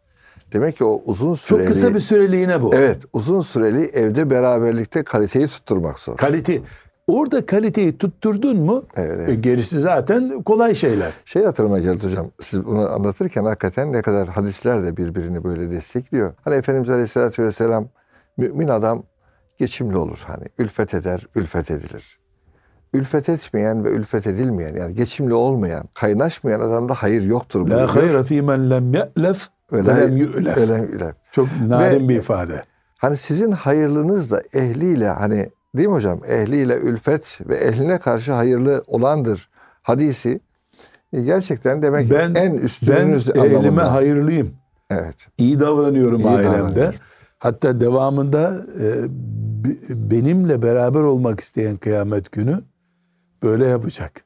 Demek 0.52 0.76
ki 0.76 0.84
o 0.84 1.02
uzun 1.04 1.34
süreli... 1.34 1.60
Çok 1.60 1.68
kısa 1.68 1.94
bir 1.94 2.00
süreliğine 2.00 2.62
bu. 2.62 2.74
Evet, 2.74 2.98
uzun 3.12 3.40
süreli 3.40 3.84
evde 3.84 4.30
beraberlikte 4.30 5.04
kaliteyi 5.04 5.46
tutturmak 5.46 5.98
zor. 5.98 6.16
Kalite 6.16 6.60
Orada 7.06 7.46
kaliteyi 7.46 7.98
tutturdun 7.98 8.56
mu 8.56 8.84
Evet, 8.96 9.18
evet. 9.18 9.28
e, 9.28 9.34
gerisi 9.34 9.80
zaten 9.80 10.42
kolay 10.42 10.74
şeyler. 10.74 11.12
Şey 11.24 11.44
hatırıma 11.44 11.78
geldi 11.78 12.06
hocam. 12.06 12.30
Siz 12.40 12.66
bunu 12.66 12.88
anlatırken 12.90 13.44
hakikaten 13.44 13.92
ne 13.92 14.02
kadar 14.02 14.28
hadisler 14.28 14.84
de 14.84 14.96
birbirini 14.96 15.44
böyle 15.44 15.70
destekliyor. 15.70 16.34
Hani 16.44 16.56
Efendimiz 16.56 16.90
Aleyhisselatü 16.90 17.42
Vesselam 17.42 17.88
mümin 18.36 18.68
adam 18.68 19.02
geçimli 19.58 19.96
olur. 19.96 20.24
Hani 20.26 20.44
ülfet 20.58 20.94
eder, 20.94 21.26
ülfet 21.34 21.70
edilir. 21.70 22.18
Ülfet 22.94 23.28
etmeyen 23.28 23.84
ve 23.84 23.90
ülfet 23.90 24.26
edilmeyen 24.26 24.76
yani 24.76 24.94
geçimli 24.94 25.34
olmayan, 25.34 25.84
kaynaşmayan 25.94 26.60
adamda 26.60 26.94
hayır 26.94 27.22
yoktur. 27.22 27.68
La 27.68 27.94
hayra 27.94 28.22
fî 28.22 28.42
men 28.42 28.70
lem 28.70 28.94
ye'lef 28.94 29.48
ve 29.72 29.86
lem 29.86 30.16
yu'lef. 30.16 31.14
Çok 31.32 31.48
narin 31.68 32.04
Ve- 32.04 32.08
bir 32.08 32.16
ifade. 32.16 32.62
Hani 32.98 33.16
sizin 33.16 33.52
hayırlınız 33.52 34.30
da 34.30 34.42
ehliyle 34.54 35.08
hani 35.08 35.50
değil 35.76 35.88
mi 35.88 35.94
hocam? 35.94 36.20
Ehliyle 36.28 36.76
ülfet 36.76 37.38
ve 37.48 37.54
ehline 37.56 37.98
karşı 37.98 38.32
hayırlı 38.32 38.82
olandır 38.86 39.48
hadisi. 39.82 40.40
e, 41.12 41.22
Gerçekten 41.22 41.82
demek 41.82 42.10
Ben- 42.10 42.34
en 42.34 42.34
Ben 42.34 42.58
üstününüz 42.58 43.30
ehlime 43.30 43.56
anlamında. 43.58 43.92
hayırlıyım. 43.92 44.50
Evet. 44.90 45.16
İyi 45.38 45.60
davranıyorum 45.60 46.20
İyi 46.20 46.28
ailemde. 46.28 46.58
davranıyorum. 46.58 46.94
Hatta 47.38 47.80
devamında 47.80 48.56
e, 48.80 48.84
benimle 50.10 50.62
beraber 50.62 51.00
olmak 51.00 51.40
isteyen 51.40 51.76
kıyamet 51.76 52.32
günü 52.32 52.60
böyle 53.44 53.66
yapacak. 53.66 54.24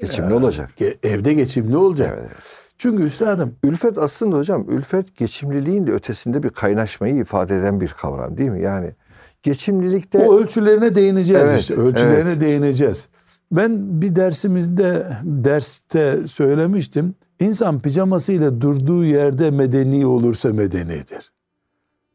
Geçimli 0.00 0.34
olacak. 0.34 0.70
Ge- 0.78 1.06
Evde 1.06 1.34
geçimli 1.34 1.76
olacak. 1.76 2.18
Evet. 2.20 2.30
Çünkü 2.78 3.02
üstadım 3.02 3.54
Ülfet 3.64 3.98
aslında 3.98 4.36
hocam 4.36 4.70
ülfet 4.70 5.16
geçimliliğin 5.16 5.86
de 5.86 5.92
ötesinde 5.92 6.42
bir 6.42 6.48
kaynaşmayı 6.48 7.14
ifade 7.16 7.56
eden 7.58 7.80
bir 7.80 7.88
kavram 7.88 8.36
değil 8.36 8.50
mi? 8.50 8.62
Yani 8.62 8.94
geçimlilikte 9.42 10.18
o 10.18 10.38
ölçülerine 10.38 10.94
değineceğiz 10.94 11.48
Evet, 11.48 11.60
işte. 11.60 11.74
Ölçülerine 11.74 12.30
evet. 12.30 12.40
değineceğiz. 12.40 13.08
Ben 13.52 14.00
bir 14.02 14.16
dersimizde 14.16 15.06
derste 15.24 16.26
söylemiştim. 16.26 17.14
İnsan 17.40 17.78
pijamasıyla 17.80 18.60
durduğu 18.60 19.04
yerde 19.04 19.50
medeni 19.50 20.06
olursa 20.06 20.52
medenidir. 20.52 21.32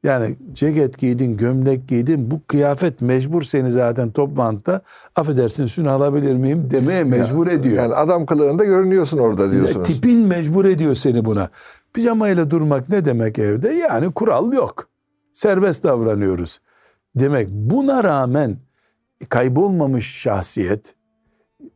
Yani 0.03 0.35
ceket 0.53 0.97
giydin, 0.97 1.37
gömlek 1.37 1.87
giydin. 1.87 2.31
Bu 2.31 2.41
kıyafet 2.47 3.01
mecbur 3.01 3.41
seni 3.41 3.71
zaten 3.71 4.11
toplantıda 4.11 4.81
affedersin 5.15 5.65
şunu 5.65 5.89
alabilir 5.89 6.35
miyim 6.35 6.67
demeye 6.71 7.03
mecbur 7.03 7.47
ediyor. 7.47 7.75
yani 7.75 7.95
adam 7.95 8.25
kılığında 8.25 8.65
görünüyorsun 8.65 9.17
orada 9.17 9.51
diyorsunuz. 9.51 9.87
Tipin 9.87 10.27
mecbur 10.27 10.65
ediyor 10.65 10.95
seni 10.95 11.25
buna. 11.25 11.49
Pijamayla 11.93 12.51
durmak 12.51 12.89
ne 12.89 13.05
demek 13.05 13.39
evde? 13.39 13.69
Yani 13.69 14.11
kural 14.11 14.53
yok. 14.53 14.89
Serbest 15.33 15.83
davranıyoruz. 15.83 16.59
Demek 17.15 17.49
buna 17.49 18.03
rağmen 18.03 18.57
kaybolmamış 19.29 20.15
şahsiyet 20.15 20.95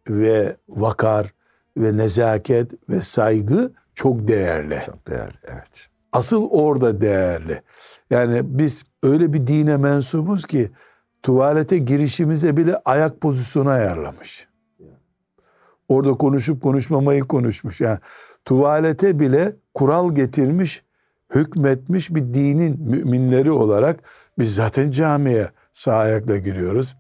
ve 0.10 0.56
vakar 0.70 1.34
ve 1.78 1.98
nezaket 1.98 2.72
ve 2.90 3.02
saygı 3.02 3.72
çok 3.96 4.28
değerli. 4.28 4.80
Çok 4.86 5.08
değerli. 5.08 5.34
Evet. 5.44 5.88
Asıl 6.12 6.48
orada 6.50 7.02
değerli. 7.02 7.62
Yani 8.10 8.42
biz 8.44 8.84
öyle 9.04 9.34
bir 9.34 9.48
dine 9.48 9.78
mensubuz 9.78 10.46
ki 10.46 10.72
tuvalete 11.24 11.78
girişimize 11.78 12.58
bile 12.58 12.78
ayak 12.86 13.22
pozisyonu 13.22 13.70
ayarlamış. 13.70 14.48
Orada 15.88 16.14
konuşup 16.14 16.64
konuşmamayı 16.64 17.22
konuşmuş. 17.22 17.82
Yani 17.82 18.00
tuvalete 18.46 19.20
bile 19.20 19.56
kural 19.74 20.16
getirmiş, 20.16 20.84
hükmetmiş 21.36 22.16
bir 22.16 22.34
dinin 22.34 22.82
müminleri 22.82 23.52
olarak 23.52 24.00
biz 24.40 24.56
zaten 24.56 24.92
camiye 24.92 25.50
sağ 25.72 25.94
ayakla 25.94 26.38
giriyoruz. 26.38 26.96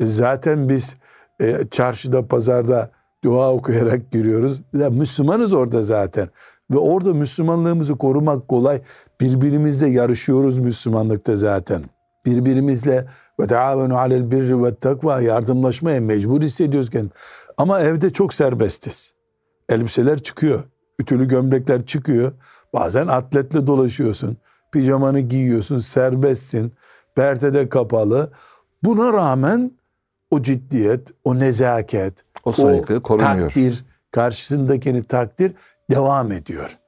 Zaten 0.00 0.68
biz 0.68 0.96
e, 1.40 1.66
çarşıda, 1.70 2.26
pazarda 2.26 2.90
dua 3.24 3.52
okuyarak 3.52 4.12
giriyoruz. 4.12 4.62
Ya 4.72 4.90
Müslümanız 4.90 5.52
orada 5.52 5.82
zaten. 5.82 6.28
Ve 6.70 6.78
orada 6.78 7.14
Müslümanlığımızı 7.14 7.98
korumak 7.98 8.48
kolay. 8.48 8.82
Birbirimizle 9.20 9.88
yarışıyoruz 9.88 10.58
Müslümanlıkta 10.58 11.36
zaten. 11.36 11.82
Birbirimizle 12.26 13.06
ve 13.40 13.46
taavenu 13.46 13.98
alel 13.98 14.30
birri 14.30 14.64
ve 14.64 14.74
takva 14.74 15.20
yardımlaşmaya 15.20 16.00
mecbur 16.00 16.42
hissediyoruz 16.42 16.90
kendimizi. 16.90 17.14
Ama 17.56 17.80
evde 17.80 18.12
çok 18.12 18.34
serbestiz. 18.34 19.14
Elbiseler 19.68 20.22
çıkıyor. 20.22 20.64
Ütülü 21.00 21.28
gömlekler 21.28 21.86
çıkıyor. 21.86 22.32
Bazen 22.74 23.06
atletle 23.06 23.66
dolaşıyorsun. 23.66 24.36
Pijamanı 24.72 25.20
giyiyorsun. 25.20 25.78
Serbestsin. 25.78 26.72
Perdede 27.14 27.68
kapalı. 27.68 28.32
Buna 28.82 29.12
rağmen 29.12 29.70
o 30.30 30.42
ciddiyet, 30.42 31.08
o 31.24 31.38
nezaket, 31.38 32.24
O 32.44 32.52
saygı 32.52 33.02
korunuyor. 33.02 33.50
takdir, 33.50 33.84
karşısındakini 34.10 35.04
takdir 35.04 35.52
devam 35.90 36.32
ediyor. 36.32 36.78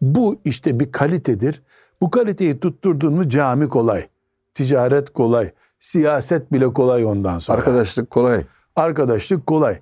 Bu 0.00 0.40
işte 0.44 0.80
bir 0.80 0.92
kalitedir. 0.92 1.62
Bu 2.00 2.10
kaliteyi 2.10 2.60
tutturdun 2.60 3.14
mu 3.14 3.28
cami 3.28 3.68
kolay, 3.68 4.08
ticaret 4.54 5.12
kolay, 5.12 5.50
siyaset 5.78 6.52
bile 6.52 6.72
kolay 6.72 7.04
ondan 7.04 7.38
sonra. 7.38 7.58
Arkadaşlık 7.58 8.10
kolay. 8.10 8.44
Arkadaşlık 8.76 9.46
kolay. 9.46 9.78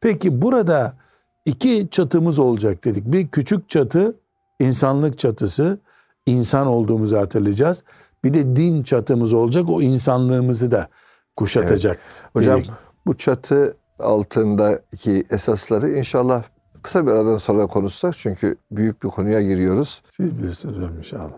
Peki 0.00 0.42
burada 0.42 0.96
iki 1.44 1.88
çatımız 1.90 2.38
olacak 2.38 2.84
dedik. 2.84 3.04
Bir 3.06 3.28
küçük 3.28 3.68
çatı, 3.68 4.16
insanlık 4.60 5.18
çatısı, 5.18 5.78
insan 6.26 6.66
olduğumuzu 6.66 7.16
hatırlayacağız. 7.16 7.84
Bir 8.24 8.34
de 8.34 8.56
din 8.56 8.82
çatımız 8.82 9.32
olacak, 9.32 9.68
o 9.68 9.82
insanlığımızı 9.82 10.70
da 10.70 10.88
kuşatacak. 11.36 11.98
Hocam 12.32 12.60
dedik. 12.60 12.70
bu 13.06 13.16
çatı 13.16 13.76
altındaki 13.98 15.24
esasları 15.30 15.90
inşallah 15.90 16.42
kısa 16.84 17.06
bir 17.06 17.10
aradan 17.10 17.36
sonra 17.36 17.66
konuşsak 17.66 18.14
çünkü 18.16 18.56
büyük 18.70 19.02
bir 19.02 19.08
konuya 19.08 19.42
giriyoruz. 19.42 20.02
Siz 20.08 20.38
bilirsiniz 20.38 20.76
hocam 20.76 20.98
inşallah. 20.98 21.32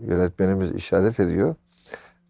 Yönetmenimiz 0.00 0.72
işaret 0.74 1.20
ediyor. 1.20 1.54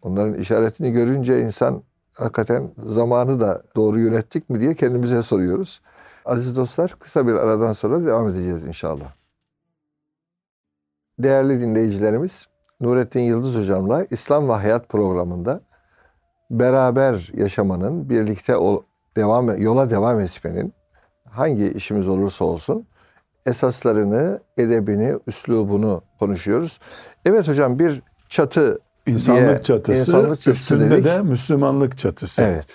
Onların 0.01 0.33
işaretini 0.33 0.91
görünce 0.91 1.41
insan 1.41 1.83
hakikaten 2.13 2.71
zamanı 2.85 3.39
da 3.39 3.63
doğru 3.75 3.99
yönettik 3.99 4.49
mi 4.49 4.59
diye 4.59 4.75
kendimize 4.75 5.23
soruyoruz. 5.23 5.81
Aziz 6.25 6.57
dostlar 6.57 6.95
kısa 6.99 7.27
bir 7.27 7.33
aradan 7.33 7.73
sonra 7.73 8.05
devam 8.05 8.29
edeceğiz 8.29 8.63
inşallah. 8.63 9.13
Değerli 11.19 11.61
dinleyicilerimiz, 11.61 12.47
Nurettin 12.81 13.19
Yıldız 13.19 13.55
hocamla 13.55 14.05
İslam 14.09 14.49
ve 14.49 14.53
Hayat 14.53 14.89
programında 14.89 15.61
beraber 16.51 17.31
yaşamanın, 17.33 18.09
birlikte 18.09 18.57
ol- 18.57 18.83
devam 19.15 19.57
yola 19.57 19.89
devam 19.89 20.19
etmenin 20.19 20.73
hangi 21.33 21.67
işimiz 21.71 22.07
olursa 22.07 22.45
olsun 22.45 22.85
esaslarını, 23.45 24.39
edebini, 24.57 25.15
üslubunu 25.27 26.01
konuşuyoruz. 26.19 26.79
Evet 27.25 27.47
hocam 27.47 27.79
bir 27.79 28.01
çatı 28.29 28.79
İnsanlık 29.07 29.49
diye- 29.49 29.61
çatısı, 29.63 30.01
insanlık 30.01 30.41
çatısı 30.41 30.51
üstünde 30.51 30.91
dedik. 30.91 31.05
de 31.05 31.21
Müslümanlık 31.21 31.97
çatısı. 31.97 32.41
Evet. 32.41 32.65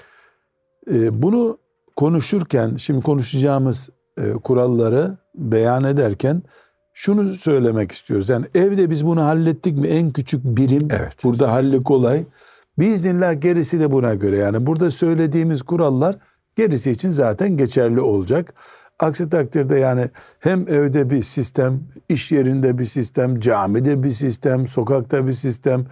Ee, 0.90 1.22
bunu 1.22 1.58
konuşurken, 1.96 2.76
şimdi 2.76 3.00
konuşacağımız 3.04 3.90
e, 4.18 4.32
kuralları 4.32 5.16
beyan 5.34 5.84
ederken 5.84 6.42
şunu 6.92 7.34
söylemek 7.34 7.92
istiyoruz. 7.92 8.28
Yani 8.28 8.46
evde 8.54 8.90
biz 8.90 9.06
bunu 9.06 9.24
hallettik 9.24 9.78
mi 9.78 9.88
en 9.88 10.10
küçük 10.10 10.44
birim 10.44 10.88
Evet. 10.90 11.24
burada 11.24 11.52
halli 11.52 11.82
kolay. 11.82 12.24
Biiznillah 12.78 13.40
gerisi 13.40 13.80
de 13.80 13.92
buna 13.92 14.14
göre. 14.14 14.36
Yani 14.36 14.66
burada 14.66 14.90
söylediğimiz 14.90 15.62
kurallar 15.62 16.16
gerisi 16.58 16.90
için 16.90 17.10
zaten 17.10 17.56
geçerli 17.56 18.00
olacak. 18.00 18.54
Aksi 18.98 19.30
takdirde 19.30 19.78
yani 19.78 20.10
hem 20.40 20.68
evde 20.68 21.10
bir 21.10 21.22
sistem, 21.22 21.80
iş 22.08 22.32
yerinde 22.32 22.78
bir 22.78 22.84
sistem, 22.84 23.40
camide 23.40 24.02
bir 24.02 24.10
sistem, 24.10 24.68
sokakta 24.68 25.26
bir 25.26 25.32
sistem, 25.32 25.86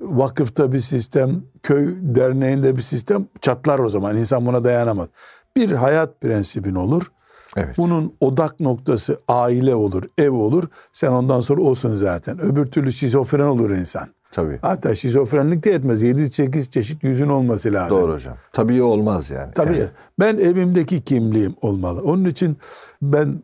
vakıfta 0.00 0.72
bir 0.72 0.78
sistem, 0.78 1.42
köy 1.62 1.94
derneğinde 2.02 2.76
bir 2.76 2.82
sistem 2.82 3.28
çatlar 3.40 3.78
o 3.78 3.88
zaman. 3.88 4.16
İnsan 4.16 4.46
buna 4.46 4.64
dayanamaz. 4.64 5.08
Bir 5.56 5.72
hayat 5.72 6.20
prensibin 6.20 6.74
olur. 6.74 7.12
Evet. 7.56 7.78
Bunun 7.78 8.14
odak 8.20 8.60
noktası 8.60 9.20
aile 9.28 9.74
olur, 9.74 10.02
ev 10.18 10.30
olur. 10.30 10.64
Sen 10.92 11.12
ondan 11.12 11.40
sonra 11.40 11.62
olsun 11.62 11.96
zaten. 11.96 12.40
Öbür 12.40 12.66
türlü 12.66 12.92
şizofren 12.92 13.46
olur 13.46 13.70
insan. 13.70 14.08
Tabii. 14.32 14.58
Hatta 14.62 14.94
şizofrenlik 14.94 15.64
de 15.64 15.72
etmez. 15.72 16.02
7-8 16.02 16.70
çeşit 16.70 17.04
yüzün 17.04 17.28
olması 17.28 17.72
lazım. 17.72 17.98
Doğru 17.98 18.14
hocam. 18.14 18.36
Tabii 18.52 18.82
olmaz 18.82 19.30
yani. 19.30 19.52
Tabii. 19.54 19.78
Yani 19.78 19.88
Ben 20.20 20.38
evimdeki 20.38 21.00
kimliğim 21.00 21.54
olmalı. 21.60 22.02
Onun 22.02 22.24
için 22.24 22.56
ben 23.02 23.42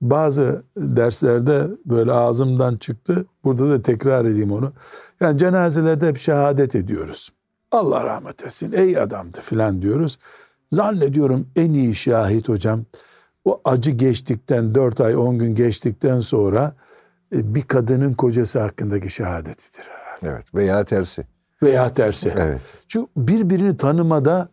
bazı 0.00 0.62
derslerde 0.76 1.68
böyle 1.86 2.12
ağzımdan 2.12 2.76
çıktı. 2.76 3.26
Burada 3.44 3.70
da 3.70 3.82
tekrar 3.82 4.24
edeyim 4.24 4.52
onu. 4.52 4.72
Yani 5.20 5.38
cenazelerde 5.38 6.08
hep 6.08 6.18
şehadet 6.18 6.74
ediyoruz. 6.74 7.30
Allah 7.70 8.04
rahmet 8.04 8.44
etsin. 8.44 8.72
Ey 8.72 8.98
adamdı 8.98 9.40
filan 9.40 9.82
diyoruz. 9.82 10.18
Zannediyorum 10.70 11.46
en 11.56 11.72
iyi 11.72 11.94
şahit 11.94 12.48
hocam 12.48 12.84
o 13.44 13.60
acı 13.64 13.90
geçtikten 13.90 14.74
4 14.74 15.00
ay 15.00 15.16
10 15.16 15.38
gün 15.38 15.54
geçtikten 15.54 16.20
sonra 16.20 16.74
e, 17.34 17.54
bir 17.54 17.62
kadının 17.62 18.14
kocası 18.14 18.60
hakkındaki 18.60 19.10
şehadetidir. 19.10 19.84
Evet. 20.22 20.54
Veya 20.54 20.84
tersi. 20.84 21.26
Veya 21.62 21.92
tersi. 21.92 22.32
Evet. 22.36 22.62
Çünkü 22.88 23.10
birbirini 23.16 23.76
tanımada 23.76 24.48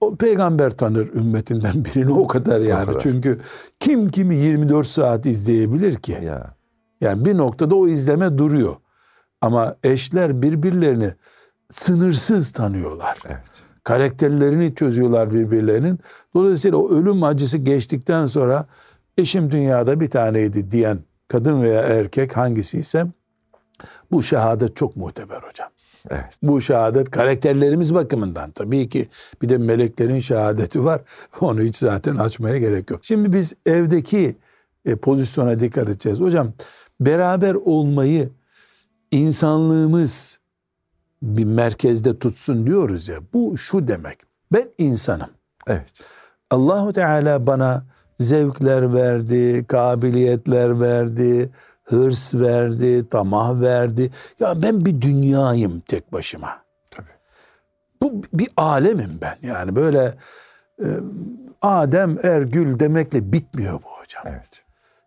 o 0.00 0.16
peygamber 0.16 0.70
tanır 0.70 1.14
ümmetinden 1.14 1.84
birini 1.84 2.12
o 2.12 2.26
kadar 2.26 2.60
yani. 2.60 2.86
kadar. 2.86 3.00
Çünkü 3.00 3.40
kim 3.80 4.10
kimi 4.10 4.36
24 4.36 4.86
saat 4.86 5.26
izleyebilir 5.26 5.96
ki? 5.96 6.18
Ya. 6.22 6.54
Yani 7.00 7.24
bir 7.24 7.36
noktada 7.36 7.74
o 7.74 7.88
izleme 7.88 8.38
duruyor. 8.38 8.76
Ama 9.40 9.76
eşler 9.84 10.42
birbirlerini 10.42 11.12
sınırsız 11.70 12.52
tanıyorlar. 12.52 13.18
Evet. 13.26 13.38
Karakterlerini 13.84 14.74
çözüyorlar 14.74 15.34
birbirlerinin. 15.34 15.98
Dolayısıyla 16.34 16.78
o 16.78 16.90
ölüm 16.90 17.22
acısı 17.22 17.58
geçtikten 17.58 18.26
sonra 18.26 18.66
eşim 19.18 19.50
dünyada 19.50 20.00
bir 20.00 20.10
taneydi 20.10 20.70
diyen 20.70 20.98
kadın 21.28 21.62
veya 21.62 21.80
erkek 21.82 22.36
hangisi 22.36 22.78
ise 22.78 23.06
bu 24.12 24.22
şehadet 24.22 24.76
çok 24.76 24.96
muteber 24.96 25.40
hocam. 25.42 25.68
Evet. 26.10 26.24
Bu 26.42 26.60
şehadet 26.60 27.10
karakterlerimiz 27.10 27.94
bakımından 27.94 28.50
tabii 28.50 28.88
ki 28.88 29.08
bir 29.42 29.48
de 29.48 29.58
meleklerin 29.58 30.18
şehadeti 30.18 30.84
var. 30.84 31.02
Onu 31.40 31.60
hiç 31.60 31.76
zaten 31.76 32.16
açmaya 32.16 32.58
gerek 32.58 32.90
yok. 32.90 33.00
Şimdi 33.02 33.32
biz 33.32 33.54
evdeki 33.66 34.36
e, 34.84 34.96
pozisyona 34.96 35.60
dikkat 35.60 35.88
edeceğiz. 35.88 36.20
Hocam 36.20 36.52
beraber 37.00 37.54
olmayı 37.54 38.30
insanlığımız 39.10 40.38
bir 41.22 41.44
merkezde 41.44 42.18
tutsun 42.18 42.66
diyoruz 42.66 43.08
ya. 43.08 43.16
Bu 43.32 43.58
şu 43.58 43.88
demek. 43.88 44.18
Ben 44.52 44.68
insanım. 44.78 45.28
Evet. 45.66 45.86
Allahu 46.50 46.92
Teala 46.92 47.46
bana 47.46 47.84
zevkler 48.18 48.94
verdi, 48.94 49.64
kabiliyetler 49.68 50.80
verdi, 50.80 51.50
hırs 51.84 52.34
verdi, 52.34 53.08
tamah 53.08 53.60
verdi. 53.60 54.10
Ya 54.40 54.62
ben 54.62 54.84
bir 54.84 55.00
dünyayım 55.00 55.80
tek 55.80 56.12
başıma. 56.12 56.62
Tabii. 56.90 57.06
Bu 58.02 58.22
bir 58.32 58.48
alemim 58.56 59.18
ben. 59.20 59.36
Yani 59.48 59.76
böyle 59.76 60.14
e, 60.80 60.88
Adem 61.62 62.18
Ergül 62.22 62.80
demekle 62.80 63.32
bitmiyor 63.32 63.74
bu 63.74 63.88
hocam. 64.02 64.22
Evet. 64.26 64.62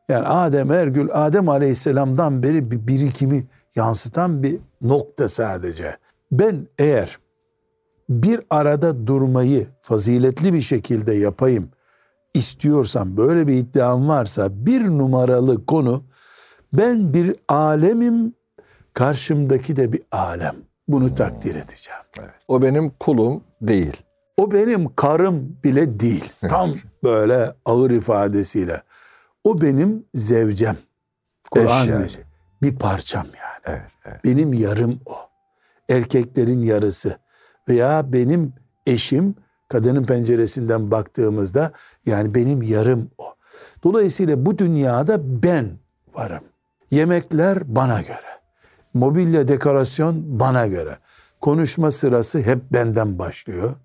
Yani 0.09 0.27
Adem 0.27 0.71
Ergül 0.71 1.09
Adem 1.13 1.49
Aleyhisselam'dan 1.49 2.43
beri 2.43 2.71
bir 2.71 2.87
birikimi 2.87 3.47
yansıtan 3.75 4.43
bir 4.43 4.59
nokta 4.81 5.29
sadece. 5.29 5.97
Ben 6.31 6.67
eğer 6.79 7.19
bir 8.09 8.41
arada 8.49 9.07
durmayı 9.07 9.67
faziletli 9.81 10.53
bir 10.53 10.61
şekilde 10.61 11.13
yapayım 11.13 11.69
istiyorsam 12.33 13.17
böyle 13.17 13.47
bir 13.47 13.53
iddiam 13.53 14.07
varsa 14.07 14.65
bir 14.65 14.87
numaralı 14.87 15.65
konu 15.65 16.03
ben 16.73 17.13
bir 17.13 17.35
alemim 17.47 18.33
karşımdaki 18.93 19.75
de 19.75 19.93
bir 19.93 20.01
alem. 20.11 20.55
Bunu 20.87 21.15
takdir 21.15 21.55
edeceğim. 21.55 21.99
Evet. 22.19 22.29
O 22.47 22.61
benim 22.61 22.89
kulum 22.89 23.43
değil. 23.61 23.97
O 24.37 24.51
benim 24.51 24.95
karım 24.95 25.57
bile 25.63 25.99
değil. 25.99 26.31
Tam 26.49 26.69
böyle 27.03 27.53
ağır 27.65 27.91
ifadesiyle. 27.91 28.81
O 29.43 29.61
benim 29.61 30.05
zevcem. 30.13 30.77
Kur'an 31.51 31.85
yani. 31.85 32.07
Bir 32.61 32.75
parçam 32.75 33.25
yani. 33.25 33.77
Evet. 33.77 33.91
evet. 34.05 34.23
Benim 34.23 34.53
yarım 34.53 34.99
o. 35.05 35.15
Erkeklerin 35.89 36.59
yarısı. 36.59 37.17
Veya 37.69 38.13
benim 38.13 38.53
eşim 38.85 39.35
kadının 39.69 40.03
penceresinden 40.03 40.91
baktığımızda 40.91 41.71
yani 42.05 42.35
benim 42.35 42.61
yarım 42.61 43.11
o. 43.17 43.35
Dolayısıyla 43.83 44.45
bu 44.45 44.57
dünyada 44.57 45.43
ben 45.43 45.69
varım. 46.13 46.43
Yemekler 46.91 47.75
bana 47.75 48.01
göre. 48.01 48.37
Mobilya 48.93 49.47
dekorasyon 49.47 50.39
bana 50.39 50.67
göre. 50.67 50.97
Konuşma 51.41 51.91
sırası 51.91 52.41
hep 52.41 52.71
benden 52.73 53.19
başlıyor. 53.19 53.75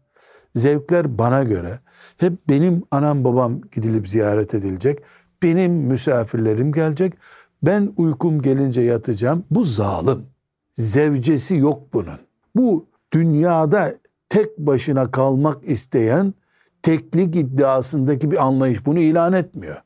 Zevkler 0.54 1.18
bana 1.18 1.44
göre. 1.44 1.80
Hep 2.16 2.32
benim 2.48 2.82
anam 2.90 3.24
babam 3.24 3.60
gidilip 3.60 4.08
ziyaret 4.08 4.54
edilecek. 4.54 4.98
Benim 5.42 5.72
misafirlerim 5.72 6.72
gelecek. 6.72 7.14
Ben 7.62 7.92
uykum 7.96 8.42
gelince 8.42 8.82
yatacağım. 8.82 9.44
Bu 9.50 9.64
zalim. 9.64 10.26
Zevcesi 10.74 11.56
yok 11.56 11.92
bunun. 11.92 12.18
Bu 12.56 12.86
dünyada 13.12 13.94
tek 14.28 14.58
başına 14.58 15.10
kalmak 15.10 15.68
isteyen 15.68 16.34
teklik 16.82 17.36
iddiasındaki 17.36 18.30
bir 18.30 18.44
anlayış 18.46 18.86
bunu 18.86 18.98
ilan 18.98 19.32
etmiyor. 19.32 19.76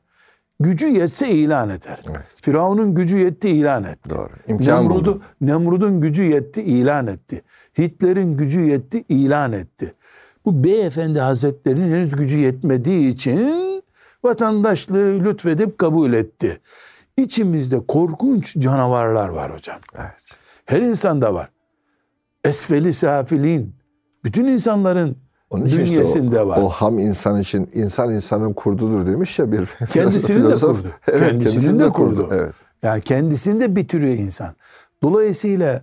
Gücü 0.59 0.87
yetse 0.87 1.29
ilan 1.29 1.69
eder. 1.69 1.99
Evet. 2.11 2.25
Firavun'un 2.41 2.95
gücü 2.95 3.17
yetti 3.17 3.49
ilan 3.49 3.83
etti. 3.83 4.09
Doğru. 4.09 4.29
İmkan 4.47 4.83
Nemrud'u. 4.83 5.21
Nemrud'un 5.41 6.01
gücü 6.01 6.23
yetti 6.23 6.63
ilan 6.63 7.07
etti. 7.07 7.43
Hitler'in 7.77 8.31
gücü 8.31 8.61
yetti 8.61 9.03
ilan 9.09 9.51
etti. 9.51 9.93
Bu 10.45 10.63
beyefendi 10.63 11.19
hazretlerinin 11.19 11.91
henüz 11.95 12.15
gücü 12.15 12.37
yetmediği 12.37 13.13
için 13.13 13.83
vatandaşlığı 14.23 15.23
lütfedip 15.23 15.77
kabul 15.77 16.13
etti. 16.13 16.59
İçimizde 17.17 17.85
korkunç 17.87 18.57
canavarlar 18.57 19.29
var 19.29 19.55
hocam. 19.55 19.79
Evet. 19.95 20.31
Her 20.65 20.81
insanda 20.81 21.33
var. 21.33 21.49
Esfeli 22.43 22.93
safilin. 22.93 23.75
Bütün 24.23 24.45
insanların 24.45 25.17
Onun 25.49 25.65
için 25.65 25.83
işte 25.83 25.95
bünyesinde 25.95 26.41
o, 26.41 26.47
var. 26.47 26.57
o 26.61 26.69
ham 26.69 26.99
insan 26.99 27.39
için 27.41 27.69
insan 27.73 28.13
insanın 28.13 28.53
kurdudur 28.53 29.07
demiş 29.07 29.39
ya 29.39 29.51
bir 29.51 29.65
Kendisinin 29.93 30.37
de 30.39 30.43
filozof. 30.43 30.77
kurdu. 30.77 30.91
Evet, 31.07 31.29
Kendisinin 31.31 31.79
de 31.79 31.89
kurdu. 31.89 32.29
Evet. 32.31 32.53
Yani 32.83 33.01
kendisini 33.01 33.59
de 33.59 33.75
bitiriyor 33.75 34.13
insan. 34.13 34.55
Dolayısıyla 35.03 35.81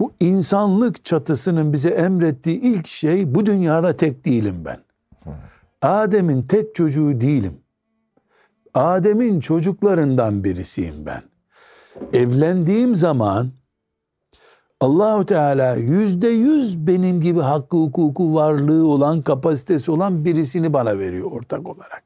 bu 0.00 0.12
insanlık 0.20 1.04
çatısının 1.04 1.72
bize 1.72 1.90
emrettiği 1.90 2.60
ilk 2.60 2.86
şey 2.86 3.34
bu 3.34 3.46
dünyada 3.46 3.96
tek 3.96 4.24
değilim 4.24 4.54
ben. 4.64 4.78
Adem'in 5.82 6.42
tek 6.42 6.74
çocuğu 6.74 7.20
değilim. 7.20 7.52
Adem'in 8.74 9.40
çocuklarından 9.40 10.44
birisiyim 10.44 10.94
ben. 11.06 11.22
Evlendiğim 12.12 12.94
zaman 12.94 13.50
Allahu 14.80 15.26
Teala 15.26 15.74
yüzde 15.74 16.28
yüz 16.28 16.86
benim 16.86 17.20
gibi 17.20 17.40
hakkı 17.40 17.76
hukuku 17.76 18.34
varlığı 18.34 18.86
olan 18.86 19.20
kapasitesi 19.20 19.90
olan 19.90 20.24
birisini 20.24 20.72
bana 20.72 20.98
veriyor 20.98 21.32
ortak 21.32 21.68
olarak. 21.68 22.02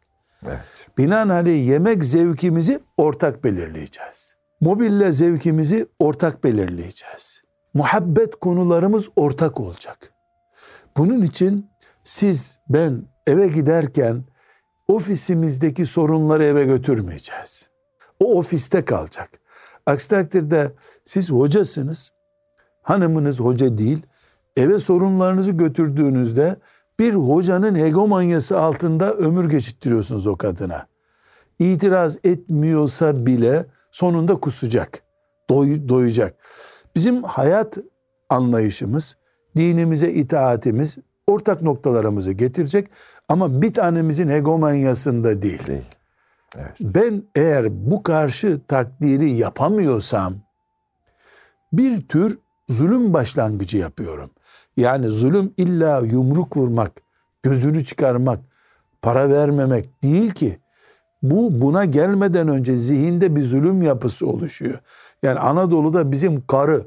Evet. 0.47 0.59
Binaenaleyh 0.99 1.67
yemek 1.67 2.05
zevkimizi 2.05 2.81
ortak 2.97 3.45
belirleyeceğiz. 3.45 4.37
Mobilya 4.61 5.13
zevkimizi 5.13 5.87
ortak 5.99 6.45
belirleyeceğiz. 6.45 7.43
Muhabbet 7.75 8.37
konularımız 8.37 9.09
ortak 9.17 9.61
olacak. 9.61 10.13
Bunun 10.97 11.23
için 11.23 11.71
siz 12.05 12.59
ben 12.69 13.03
eve 13.27 13.49
giderken 13.49 14.25
ofisimizdeki 14.89 15.87
sorunları 15.87 16.45
eve 16.45 16.65
götürmeyeceğiz. 16.65 17.69
O 18.21 18.39
ofiste 18.39 18.85
kalacak. 18.85 19.41
Aksi 19.87 20.09
takdirde 20.09 20.73
siz 21.05 21.31
hocasınız. 21.31 22.13
Hanımınız 22.89 23.41
hoca 23.41 23.79
değil. 23.79 24.03
Eve 24.57 24.79
sorunlarınızı 24.79 25.51
götürdüğünüzde 25.51 26.57
bir 26.99 27.15
hocanın 27.15 27.75
hegemonyası 27.75 28.61
altında 28.61 29.15
ömür 29.15 29.51
geçittiriyorsunuz 29.51 30.27
o 30.27 30.37
kadına. 30.37 30.87
İtiraz 31.59 32.19
etmiyorsa 32.25 33.27
bile 33.27 33.67
sonunda 33.91 34.37
kusacak. 34.37 35.03
Doy, 35.51 35.89
doyacak. 35.89 36.35
Bizim 36.95 37.23
hayat 37.23 37.79
anlayışımız, 38.29 39.17
dinimize 39.57 40.13
itaatimiz 40.13 40.99
ortak 41.27 41.63
noktalarımızı 41.63 42.33
getirecek 42.33 42.91
ama 43.29 43.63
bir 43.63 43.73
tanemizin 43.73 44.29
hegemonyasında 44.29 45.43
değil. 45.43 45.67
Değil. 45.67 45.97
Evet. 46.57 46.77
Ben 46.81 47.23
eğer 47.35 47.91
bu 47.91 48.03
karşı 48.03 48.61
takdiri 48.69 49.31
yapamıyorsam 49.31 50.35
bir 51.73 52.09
tür 52.09 52.39
zulüm 52.69 53.13
başlangıcı 53.13 53.79
yapıyorum. 53.79 54.31
Yani 54.77 55.07
zulüm 55.07 55.53
illa 55.57 55.99
yumruk 56.01 56.57
vurmak, 56.57 56.93
gözünü 57.43 57.85
çıkarmak, 57.85 58.41
para 59.03 59.29
vermemek 59.29 60.03
değil 60.03 60.31
ki. 60.31 60.59
Bu 61.23 61.61
buna 61.61 61.85
gelmeden 61.85 62.49
önce 62.49 62.77
zihinde 62.77 63.37
bir 63.37 63.43
zulüm 63.43 63.83
yapısı 63.83 64.27
oluşuyor. 64.27 64.79
Yani 65.23 65.39
Anadolu'da 65.39 66.13
bizim 66.13 66.47
karı 66.47 66.87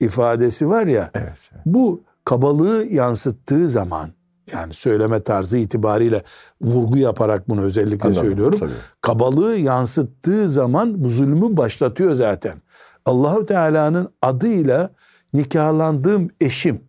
ifadesi 0.00 0.68
var 0.68 0.86
ya. 0.86 1.10
Evet. 1.14 1.32
Bu 1.66 2.02
kabalığı 2.24 2.84
yansıttığı 2.84 3.68
zaman 3.68 4.08
yani 4.52 4.74
söyleme 4.74 5.22
tarzı 5.22 5.58
itibariyle 5.58 6.22
vurgu 6.62 6.96
yaparak 6.96 7.48
bunu 7.48 7.62
özellikle 7.62 8.08
Anladım, 8.08 8.22
söylüyorum. 8.26 8.58
tabii. 8.58 8.72
Kabalığı 9.00 9.56
yansıttığı 9.56 10.48
zaman 10.48 11.04
bu 11.04 11.08
zulmü 11.08 11.56
başlatıyor 11.56 12.14
zaten. 12.14 12.54
Allahu 13.04 13.46
Teala'nın 13.46 14.08
adıyla 14.22 14.90
nikahlandığım 15.34 16.30
eşim. 16.40 16.80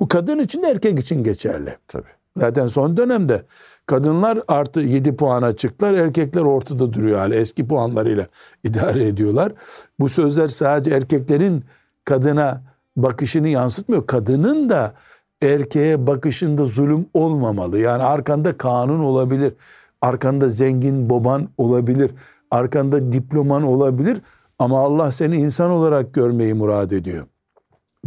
Bu 0.00 0.08
kadın 0.08 0.38
için 0.38 0.62
de 0.62 0.66
erkek 0.68 0.98
için 0.98 1.22
geçerli. 1.24 1.76
Tabii. 1.88 2.18
Zaten 2.36 2.68
son 2.68 2.96
dönemde 2.96 3.42
kadınlar 3.86 4.38
artı 4.48 4.80
7 4.80 5.16
puana 5.16 5.56
çıktılar. 5.56 5.94
Erkekler 5.94 6.42
ortada 6.42 6.92
duruyor 6.92 7.18
hala. 7.18 7.34
Eski 7.34 7.68
puanlarıyla 7.68 8.26
idare 8.64 9.06
ediyorlar. 9.06 9.52
Bu 10.00 10.08
sözler 10.08 10.48
sadece 10.48 10.90
erkeklerin 10.96 11.64
kadına 12.04 12.62
bakışını 12.96 13.48
yansıtmıyor. 13.48 14.06
Kadının 14.06 14.70
da 14.70 14.94
erkeğe 15.42 16.06
bakışında 16.06 16.66
zulüm 16.66 17.06
olmamalı. 17.14 17.78
Yani 17.78 18.02
arkanda 18.02 18.58
kanun 18.58 19.00
olabilir. 19.00 19.54
Arkanda 20.02 20.48
zengin 20.48 21.10
baban 21.10 21.48
olabilir. 21.58 22.10
Arkanda 22.50 23.12
diploman 23.12 23.62
olabilir. 23.62 24.18
Ama 24.58 24.80
Allah 24.80 25.12
seni 25.12 25.36
insan 25.36 25.70
olarak 25.70 26.14
görmeyi 26.14 26.54
murad 26.54 26.90
ediyor. 26.90 27.26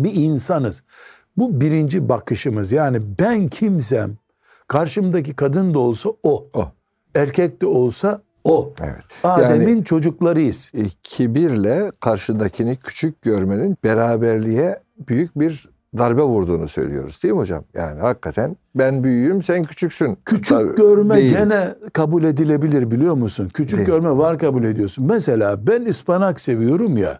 Bir 0.04 0.16
insanız. 0.16 0.84
Bu 1.38 1.62
birinci 1.62 2.10
bakışımız. 2.10 2.72
Yani 2.72 2.98
ben 3.20 3.48
kimsem, 3.48 4.12
karşımdaki 4.68 5.34
kadın 5.36 5.74
da 5.74 5.80
olsa 5.80 6.10
o. 6.24 6.48
O. 6.54 6.66
Erkek 7.16 7.62
de 7.62 7.66
olsa 7.66 8.22
o. 8.44 8.74
Evet. 8.82 9.04
Adem'in 9.24 9.68
Yani 9.68 9.84
çocuklarıyız. 9.86 10.72
e, 10.74 10.82
kibirle 11.04 11.92
karşındakini 12.00 12.76
küçük 12.76 13.22
görmenin 13.22 13.78
beraberliğe 13.84 14.80
büyük 15.08 15.40
bir 15.40 15.70
darbe 15.98 16.22
vurduğunu 16.22 16.68
söylüyoruz 16.68 17.24
değil 17.24 17.34
mi 17.34 17.38
hocam? 17.40 17.64
Yani 17.74 18.00
hakikaten 18.00 18.56
ben 18.76 19.04
büyüğüm 19.04 19.42
sen 19.42 19.64
küçüksün. 19.64 20.18
Küçük 20.26 20.46
Tabii 20.58 20.76
görme 20.76 21.16
değil. 21.16 21.32
gene 21.32 21.68
kabul 21.94 22.24
edilebilir 22.24 22.92
biliyor 22.92 23.14
musun? 23.16 23.50
Küçük 23.54 23.78
Değil. 23.78 23.88
görme 23.88 24.18
var 24.18 24.40
kabul 24.40 24.64
ediyorsun. 24.64 25.06
Mesela 25.06 25.68
ben 25.68 25.86
ıspanak 25.86 26.42
seviyorum 26.42 26.98
ya. 26.98 27.20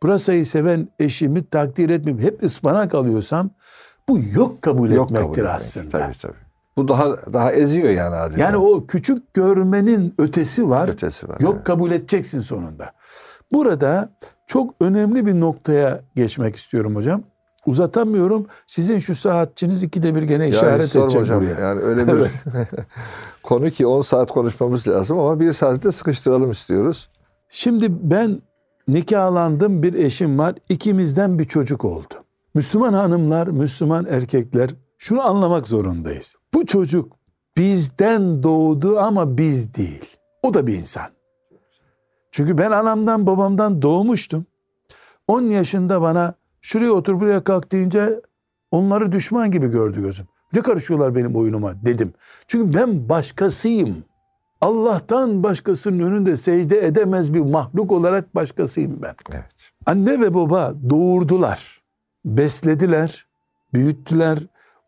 Pırasayı 0.00 0.46
seven 0.46 0.88
eşimi 0.98 1.46
takdir 1.46 1.90
etmeyip 1.90 2.20
hep 2.22 2.42
ıspanak 2.42 2.94
alıyorsam 2.94 3.50
bu 4.08 4.18
yok 4.32 4.62
kabul 4.62 4.90
Yok 4.90 5.08
kabul 5.08 5.18
etmektir 5.20 5.42
etmek. 5.42 5.56
aslında. 5.56 5.98
Tabii 5.98 6.18
tabii. 6.22 6.48
Bu 6.76 6.88
daha 6.88 7.32
daha 7.32 7.52
eziyor 7.52 7.88
yani 7.90 8.14
adeta. 8.16 8.42
Yani 8.44 8.56
o 8.56 8.86
küçük 8.86 9.34
görmenin 9.34 10.14
ötesi 10.18 10.68
var. 10.68 10.88
ötesi 10.88 11.28
var. 11.28 11.40
Yok 11.40 11.54
evet. 11.56 11.64
kabul 11.64 11.90
edeceksin 11.90 12.40
sonunda. 12.40 12.92
Burada 13.52 14.08
çok 14.46 14.74
önemli 14.80 15.26
bir 15.26 15.40
noktaya 15.40 16.00
geçmek 16.16 16.56
istiyorum 16.56 16.96
hocam. 16.96 17.22
Uzatamıyorum. 17.66 18.46
Sizin 18.66 18.98
şu 18.98 19.14
saatçiniz 19.14 19.82
ikide 19.82 20.14
bir 20.14 20.22
gene 20.22 20.42
Ya 20.44 20.48
işaret 20.50 20.96
edecek 20.96 21.20
hocam. 21.20 21.40
buraya. 21.40 21.60
Yani 21.60 21.80
öyle 21.80 22.06
bir 22.06 22.12
konu 23.42 23.70
ki 23.70 23.86
10 23.86 24.00
saat 24.00 24.30
konuşmamız 24.30 24.88
lazım 24.88 25.18
ama 25.18 25.40
bir 25.40 25.52
saatte 25.52 25.92
sıkıştıralım 25.92 26.50
istiyoruz. 26.50 27.08
Şimdi 27.48 27.86
ben 28.10 28.40
nikahlandım 28.88 29.82
bir 29.82 29.94
eşim 29.94 30.38
var. 30.38 30.54
İkimizden 30.68 31.38
bir 31.38 31.44
çocuk 31.44 31.84
oldu. 31.84 32.14
Müslüman 32.54 32.92
hanımlar, 32.92 33.46
Müslüman 33.46 34.06
erkekler 34.10 34.70
şunu 34.98 35.26
anlamak 35.26 35.68
zorundayız. 35.68 36.36
Bu 36.54 36.66
çocuk 36.66 37.16
bizden 37.56 38.42
doğdu 38.42 38.98
ama 38.98 39.38
biz 39.38 39.74
değil. 39.74 40.16
O 40.42 40.54
da 40.54 40.66
bir 40.66 40.74
insan. 40.74 41.06
Çünkü 42.32 42.58
ben 42.58 42.70
anamdan 42.70 43.26
babamdan 43.26 43.82
doğmuştum. 43.82 44.46
10 45.28 45.42
yaşında 45.42 46.02
bana 46.02 46.34
şuraya 46.60 46.92
otur 46.92 47.20
buraya 47.20 47.44
kalk 47.44 47.72
deyince 47.72 48.20
onları 48.70 49.12
düşman 49.12 49.50
gibi 49.50 49.68
gördü 49.68 50.02
gözüm. 50.02 50.26
Ne 50.52 50.62
karışıyorlar 50.62 51.14
benim 51.14 51.36
oyunuma 51.36 51.84
dedim. 51.84 52.12
Çünkü 52.46 52.78
ben 52.78 53.08
başkasıyım. 53.08 54.04
Allah'tan 54.60 55.42
başkasının 55.42 55.98
önünde 55.98 56.36
secde 56.36 56.86
edemez 56.86 57.34
bir 57.34 57.40
mahluk 57.40 57.92
olarak 57.92 58.34
başkasıyım 58.34 59.02
ben. 59.02 59.14
Evet. 59.32 59.70
Anne 59.86 60.20
ve 60.20 60.34
baba 60.34 60.74
doğurdular, 60.90 61.82
beslediler, 62.24 63.26
büyüttüler, 63.74 64.38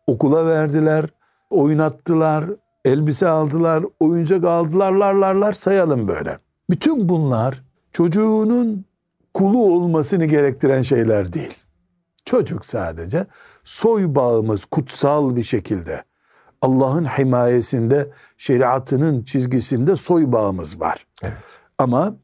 okula 0.07 0.45
verdiler, 0.45 1.05
oynattılar, 1.49 2.45
elbise 2.85 3.27
aldılar, 3.27 3.83
oyuncak 3.99 4.45
aldılar, 4.45 4.91
larlarlar 4.91 5.53
sayalım 5.53 6.07
böyle. 6.07 6.37
Bütün 6.69 7.09
bunlar 7.09 7.63
çocuğunun 7.91 8.85
kulu 9.33 9.63
olmasını 9.63 10.25
gerektiren 10.25 10.81
şeyler 10.81 11.33
değil. 11.33 11.57
Çocuk 12.25 12.65
sadece 12.65 13.25
soy 13.63 14.15
bağımız 14.15 14.65
kutsal 14.65 15.35
bir 15.35 15.43
şekilde 15.43 16.03
Allah'ın 16.61 17.05
himayesinde, 17.05 18.09
şeriatının 18.37 19.23
çizgisinde 19.23 19.95
soy 19.95 20.31
bağımız 20.31 20.79
var. 20.79 21.07
Evet. 21.23 21.33
Ama 21.77 22.15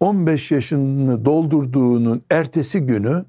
15 0.00 0.50
yaşını 0.50 1.24
doldurduğunun 1.24 2.22
ertesi 2.30 2.80
günü 2.80 3.24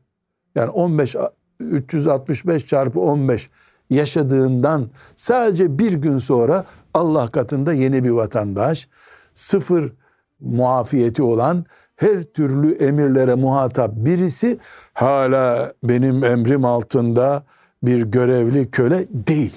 yani 0.56 0.70
15 0.70 1.16
365 1.60 2.66
çarpı 2.66 3.00
15 3.00 3.50
yaşadığından 3.90 4.90
sadece 5.16 5.80
bir 5.80 5.94
gün 5.94 6.18
sonra 6.18 6.66
Allah 6.94 7.32
katında 7.32 7.74
yeni 7.74 8.04
bir 8.04 8.10
vatandaş, 8.10 8.88
sıfır 9.34 9.94
muafiyeti 10.40 11.24
olan 11.24 11.66
her 11.96 12.24
türlü 12.24 12.72
emirlere 12.76 13.36
muhatap 13.36 13.92
birisi 13.96 14.58
hala 14.94 15.74
benim 15.84 16.24
emrim 16.24 16.66
altında 16.66 17.44
bir 17.84 18.02
görevli 18.02 18.72
köle 18.72 19.08
değil. 19.12 19.54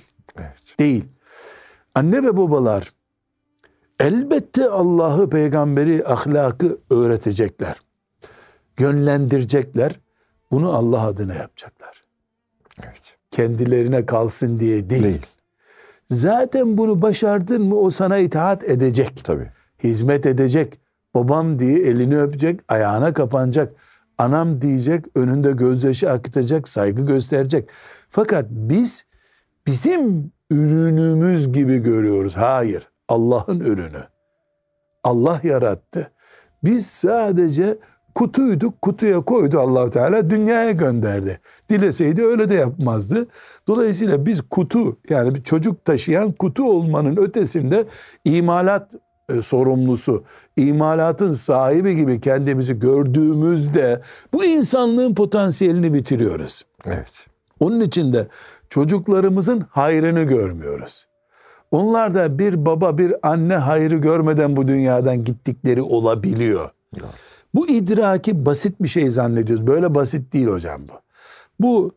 Değil. 0.82 1.04
Anne 1.94 2.22
ve 2.22 2.36
babalar 2.36 2.92
elbette 4.00 4.68
Allah'ı, 4.68 5.30
peygamberi, 5.30 6.06
ahlakı 6.06 6.78
öğretecekler. 6.90 7.76
Yönlendirecekler. 8.78 10.00
Bunu 10.50 10.72
Allah 10.72 11.06
adına 11.06 11.34
yapacaklar. 11.34 12.04
Evet. 12.82 13.16
Kendilerine 13.30 14.06
kalsın 14.06 14.60
diye 14.60 14.90
değil. 14.90 15.02
Değil. 15.02 15.26
Zaten 16.10 16.78
bunu 16.78 17.02
başardın 17.02 17.62
mı 17.62 17.76
o 17.76 17.90
sana 17.90 18.18
itaat 18.18 18.64
edecek. 18.64 19.20
Tabii. 19.24 19.50
Hizmet 19.82 20.26
edecek. 20.26 20.80
Babam 21.14 21.58
diye 21.58 21.78
elini 21.78 22.20
öpecek, 22.20 22.60
ayağına 22.68 23.14
kapanacak. 23.14 23.74
Anam 24.18 24.62
diyecek, 24.62 25.04
önünde 25.14 25.52
gözyaşı 25.52 26.10
akıtacak, 26.10 26.68
saygı 26.68 27.02
gösterecek. 27.06 27.68
Fakat 28.10 28.46
biz 28.50 29.04
bizim 29.66 30.32
ürünümüz 30.52 31.52
gibi 31.52 31.78
görüyoruz. 31.78 32.36
Hayır, 32.36 32.88
Allah'ın 33.08 33.60
ürünü. 33.60 34.04
Allah 35.04 35.40
yarattı. 35.42 36.10
Biz 36.64 36.86
sadece 36.86 37.78
kutuyduk, 38.14 38.82
kutuya 38.82 39.20
koydu 39.20 39.60
Allahu 39.60 39.90
Teala 39.90 40.30
dünyaya 40.30 40.70
gönderdi. 40.70 41.40
Dileseydi 41.68 42.24
öyle 42.24 42.48
de 42.48 42.54
yapmazdı. 42.54 43.26
Dolayısıyla 43.68 44.26
biz 44.26 44.40
kutu 44.50 44.98
yani 45.10 45.34
bir 45.34 45.42
çocuk 45.42 45.84
taşıyan 45.84 46.30
kutu 46.30 46.70
olmanın 46.70 47.16
ötesinde 47.16 47.84
imalat 48.24 48.88
e, 49.28 49.42
sorumlusu, 49.42 50.24
imalatın 50.56 51.32
sahibi 51.32 51.96
gibi 51.96 52.20
kendimizi 52.20 52.78
gördüğümüzde 52.78 54.00
bu 54.32 54.44
insanlığın 54.44 55.14
potansiyelini 55.14 55.94
bitiriyoruz. 55.94 56.62
Evet. 56.86 57.26
Onun 57.60 57.80
için 57.80 58.12
de 58.12 58.26
çocuklarımızın 58.72 59.64
hayrını 59.70 60.22
görmüyoruz. 60.22 61.06
Onlar 61.70 62.14
da 62.14 62.38
bir 62.38 62.66
baba 62.66 62.98
bir 62.98 63.14
anne 63.22 63.56
hayrı 63.56 63.96
görmeden 63.96 64.56
bu 64.56 64.68
dünyadan 64.68 65.24
gittikleri 65.24 65.82
olabiliyor. 65.82 66.70
Bu 67.54 67.68
idraki 67.68 68.46
basit 68.46 68.82
bir 68.82 68.88
şey 68.88 69.10
zannediyoruz. 69.10 69.66
Böyle 69.66 69.94
basit 69.94 70.32
değil 70.32 70.46
hocam 70.46 70.82
bu. 70.88 70.92
Bu 71.60 71.90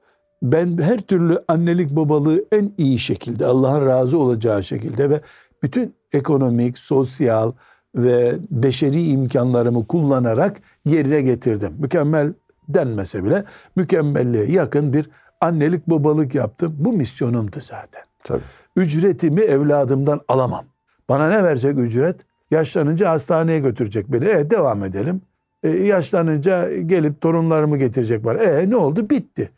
ben 0.43 0.77
her 0.77 0.99
türlü 0.99 1.43
annelik 1.47 1.91
babalığı 1.91 2.45
en 2.51 2.71
iyi 2.77 2.99
şekilde 2.99 3.45
Allah'ın 3.45 3.85
razı 3.85 4.17
olacağı 4.17 4.63
şekilde 4.63 5.09
ve 5.09 5.21
bütün 5.63 5.95
ekonomik, 6.13 6.77
sosyal 6.77 7.51
ve 7.95 8.35
beşeri 8.51 9.09
imkanlarımı 9.09 9.87
kullanarak 9.87 10.57
yerine 10.85 11.21
getirdim. 11.21 11.73
Mükemmel 11.79 12.33
denmese 12.69 13.23
bile 13.23 13.43
mükemmelliğe 13.75 14.45
yakın 14.45 14.93
bir 14.93 15.09
annelik 15.45 15.87
babalık 15.87 16.35
yaptım. 16.35 16.75
Bu 16.79 16.93
misyonumdu 16.93 17.57
zaten. 17.61 18.03
Tabii. 18.23 18.43
Ücretimi 18.75 19.41
evladımdan 19.41 20.21
alamam. 20.27 20.65
Bana 21.09 21.29
ne 21.29 21.43
verecek 21.43 21.79
ücret? 21.79 22.19
Yaşlanınca 22.51 23.09
hastaneye 23.09 23.59
götürecek 23.59 24.11
beni. 24.11 24.25
E 24.25 24.49
devam 24.49 24.83
edelim. 24.83 25.21
E, 25.63 25.69
yaşlanınca 25.69 26.77
gelip 26.77 27.21
torunlarımı 27.21 27.77
getirecek 27.77 28.25
bana. 28.25 28.43
E 28.43 28.69
ne 28.69 28.75
oldu? 28.75 29.09
Bitti. 29.09 29.49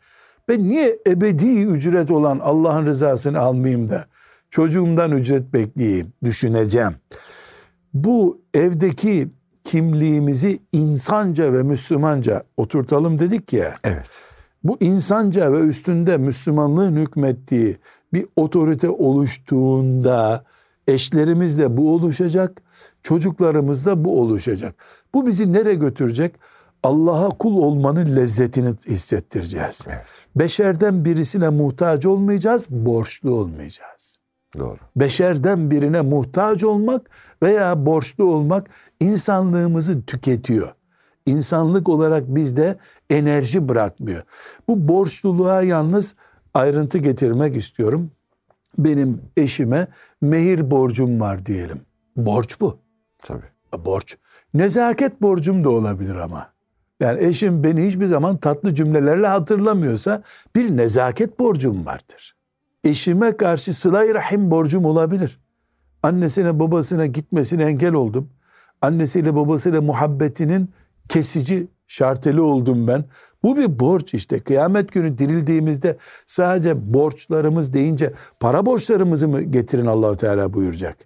Ben 0.48 0.68
niye 0.68 0.98
ebedi 1.06 1.62
ücret 1.62 2.10
olan 2.10 2.38
Allah'ın 2.38 2.86
rızasını 2.86 3.38
almayayım 3.38 3.90
da 3.90 4.04
çocuğumdan 4.50 5.10
ücret 5.10 5.52
bekleyeyim 5.52 6.12
düşüneceğim. 6.24 6.94
Bu 7.94 8.40
evdeki 8.54 9.28
kimliğimizi 9.64 10.58
insanca 10.72 11.52
ve 11.52 11.62
Müslümanca 11.62 12.42
oturtalım 12.56 13.18
dedik 13.18 13.52
ya. 13.52 13.74
Evet. 13.84 14.27
Bu 14.68 14.76
insanca 14.80 15.52
ve 15.52 15.58
üstünde 15.58 16.16
Müslümanlığın 16.16 16.96
hükmettiği 16.96 17.76
bir 18.12 18.26
otorite 18.36 18.88
oluştuğunda 18.88 20.44
eşlerimizde 20.88 21.76
bu 21.76 21.94
oluşacak, 21.94 22.62
çocuklarımızda 23.02 24.04
bu 24.04 24.20
oluşacak. 24.20 24.74
Bu 25.14 25.26
bizi 25.26 25.52
nereye 25.52 25.74
götürecek? 25.74 26.34
Allah'a 26.82 27.28
kul 27.28 27.56
olmanın 27.56 28.16
lezzetini 28.16 28.74
hissettireceğiz. 28.86 29.84
Evet. 29.86 30.04
Beşerden 30.36 31.04
birisine 31.04 31.48
muhtaç 31.48 32.06
olmayacağız, 32.06 32.66
borçlu 32.70 33.30
olmayacağız. 33.34 34.18
Doğru. 34.58 34.78
Beşerden 34.96 35.70
birine 35.70 36.00
muhtaç 36.00 36.64
olmak 36.64 37.10
veya 37.42 37.86
borçlu 37.86 38.24
olmak 38.24 38.70
insanlığımızı 39.00 40.02
tüketiyor. 40.02 40.77
İnsanlık 41.28 41.88
olarak 41.88 42.34
bizde 42.34 42.78
enerji 43.10 43.68
bırakmıyor. 43.68 44.22
Bu 44.68 44.88
borçluluğa 44.88 45.62
yalnız 45.62 46.14
ayrıntı 46.54 46.98
getirmek 46.98 47.56
istiyorum. 47.56 48.10
Benim 48.78 49.20
eşime 49.36 49.86
mehir 50.20 50.70
borcum 50.70 51.20
var 51.20 51.46
diyelim. 51.46 51.80
Borç 52.16 52.60
bu. 52.60 52.78
Tabii. 53.18 53.84
Borç. 53.84 54.16
Nezaket 54.54 55.22
borcum 55.22 55.64
da 55.64 55.70
olabilir 55.70 56.14
ama. 56.14 56.48
Yani 57.00 57.24
eşim 57.24 57.64
beni 57.64 57.86
hiçbir 57.86 58.06
zaman 58.06 58.36
tatlı 58.36 58.74
cümlelerle 58.74 59.26
hatırlamıyorsa 59.26 60.22
bir 60.56 60.76
nezaket 60.76 61.38
borcum 61.38 61.86
vardır. 61.86 62.36
Eşime 62.84 63.36
karşı 63.36 63.74
sıla 63.74 64.14
rahim 64.14 64.50
borcum 64.50 64.84
olabilir. 64.84 65.40
Annesine 66.02 66.58
babasına 66.58 67.06
gitmesine 67.06 67.64
engel 67.64 67.92
oldum. 67.92 68.30
Annesiyle 68.82 69.36
babasıyla 69.36 69.80
muhabbetinin 69.80 70.70
kesici 71.08 71.68
şarteli 71.86 72.40
oldum 72.40 72.88
ben. 72.88 73.04
Bu 73.42 73.56
bir 73.56 73.78
borç 73.78 74.14
işte. 74.14 74.40
Kıyamet 74.40 74.92
günü 74.92 75.18
dirildiğimizde 75.18 75.96
sadece 76.26 76.94
borçlarımız 76.94 77.72
deyince 77.72 78.12
para 78.40 78.66
borçlarımızı 78.66 79.28
mı 79.28 79.42
getirin 79.42 79.86
Allahu 79.86 80.16
Teala 80.16 80.52
buyuracak. 80.52 80.96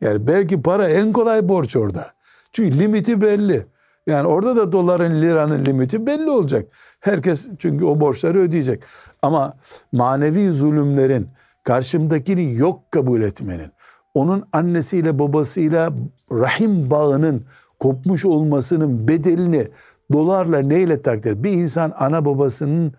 Yani 0.00 0.26
belki 0.26 0.62
para 0.62 0.88
en 0.88 1.12
kolay 1.12 1.48
borç 1.48 1.76
orada. 1.76 2.12
Çünkü 2.52 2.78
limiti 2.78 3.20
belli. 3.20 3.66
Yani 4.06 4.28
orada 4.28 4.56
da 4.56 4.72
doların, 4.72 5.22
liranın 5.22 5.64
limiti 5.64 6.06
belli 6.06 6.30
olacak. 6.30 6.66
Herkes 7.00 7.48
çünkü 7.58 7.84
o 7.84 8.00
borçları 8.00 8.38
ödeyecek. 8.38 8.82
Ama 9.22 9.56
manevi 9.92 10.52
zulümlerin, 10.52 11.28
karşımdakini 11.64 12.54
yok 12.54 12.92
kabul 12.92 13.22
etmenin, 13.22 13.72
onun 14.14 14.44
annesiyle 14.52 15.18
babasıyla 15.18 15.90
rahim 16.32 16.90
bağının 16.90 17.46
kopmuş 17.82 18.24
olmasının 18.24 19.08
bedelini 19.08 19.68
dolarla 20.12 20.58
neyle 20.58 21.02
takdir? 21.02 21.44
Bir 21.44 21.50
insan 21.50 21.92
ana 21.96 22.24
babasının 22.24 22.92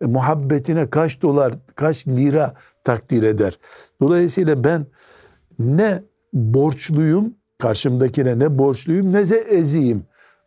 e, 0.00 0.06
muhabbetine 0.06 0.90
kaç 0.90 1.22
dolar, 1.22 1.54
kaç 1.74 2.08
lira 2.08 2.54
takdir 2.84 3.22
eder? 3.22 3.58
Dolayısıyla 4.00 4.64
ben 4.64 4.86
ne 5.58 6.02
borçluyum, 6.32 7.34
karşımdakine 7.58 8.38
ne 8.38 8.58
borçluyum 8.58 9.12
ne 9.12 9.28
de 9.28 9.36
eziyim. 9.36 10.04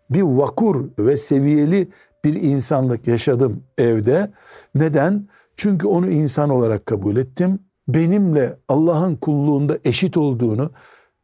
Bir 0.10 0.22
vakur 0.22 0.86
ve 1.00 1.18
seviyeli 1.18 1.90
bir 2.24 2.34
insanlık 2.34 3.08
yaşadım 3.08 3.64
evde. 3.78 4.32
Neden? 4.76 5.28
Çünkü 5.56 5.88
onu 5.88 6.10
insan 6.10 6.50
olarak 6.50 6.86
kabul 6.86 7.18
ettim. 7.18 7.60
Benimle 7.88 8.58
Allah'ın 8.68 9.16
kulluğunda 9.16 9.78
eşit 9.86 10.18
olduğunu, 10.18 10.72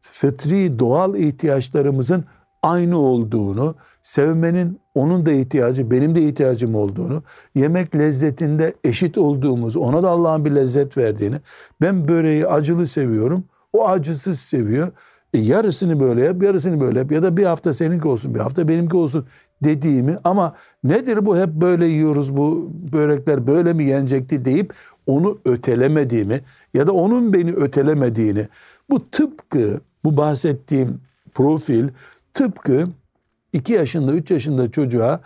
fıtri 0.01 0.79
doğal 0.79 1.15
ihtiyaçlarımızın 1.15 2.25
aynı 2.63 2.97
olduğunu, 2.99 3.75
sevmenin 4.01 4.79
onun 4.95 5.25
da 5.25 5.31
ihtiyacı, 5.31 5.91
benim 5.91 6.15
de 6.15 6.21
ihtiyacım 6.21 6.75
olduğunu, 6.75 7.23
yemek 7.55 7.95
lezzetinde 7.95 8.73
eşit 8.83 9.17
olduğumuz, 9.17 9.75
ona 9.75 10.03
da 10.03 10.09
Allah'ın 10.09 10.45
bir 10.45 10.51
lezzet 10.51 10.97
verdiğini, 10.97 11.35
ben 11.81 12.07
böreği 12.07 12.47
acılı 12.47 12.87
seviyorum, 12.87 13.43
o 13.73 13.87
acısız 13.87 14.39
seviyor. 14.39 14.91
E 15.33 15.37
yarısını 15.39 15.99
böyle 15.99 16.23
yap, 16.23 16.43
yarısını 16.43 16.79
böyle 16.79 16.99
yap 16.99 17.11
ya 17.11 17.23
da 17.23 17.37
bir 17.37 17.43
hafta 17.45 17.73
seninki 17.73 18.07
olsun, 18.07 18.35
bir 18.35 18.39
hafta 18.39 18.67
benimki 18.67 18.97
olsun 18.97 19.25
dediğimi 19.63 20.17
ama 20.23 20.55
nedir 20.83 21.25
bu 21.25 21.37
hep 21.37 21.49
böyle 21.49 21.87
yiyoruz 21.87 22.37
bu 22.37 22.71
börekler 22.93 23.47
böyle 23.47 23.73
mi 23.73 23.83
yenecekti 23.83 24.45
deyip 24.45 24.73
onu 25.07 25.37
ötelemediğimi 25.45 26.41
ya 26.73 26.87
da 26.87 26.91
onun 26.91 27.33
beni 27.33 27.53
ötelemediğini 27.53 28.47
bu 28.89 29.03
tıpkı 29.09 29.81
bu 30.03 30.17
bahsettiğim 30.17 31.01
profil 31.33 31.87
tıpkı 32.37 32.87
2 33.53 33.73
yaşında 33.73 34.13
3 34.13 34.31
yaşında 34.31 34.71
çocuğa 34.71 35.19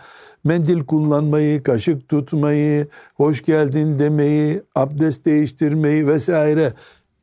mendil 0.44 0.84
kullanmayı, 0.84 1.62
kaşık 1.62 2.08
tutmayı, 2.08 2.86
hoş 3.14 3.42
geldin 3.42 3.98
demeyi, 3.98 4.62
abdest 4.74 5.24
değiştirmeyi 5.24 6.06
vesaire 6.06 6.72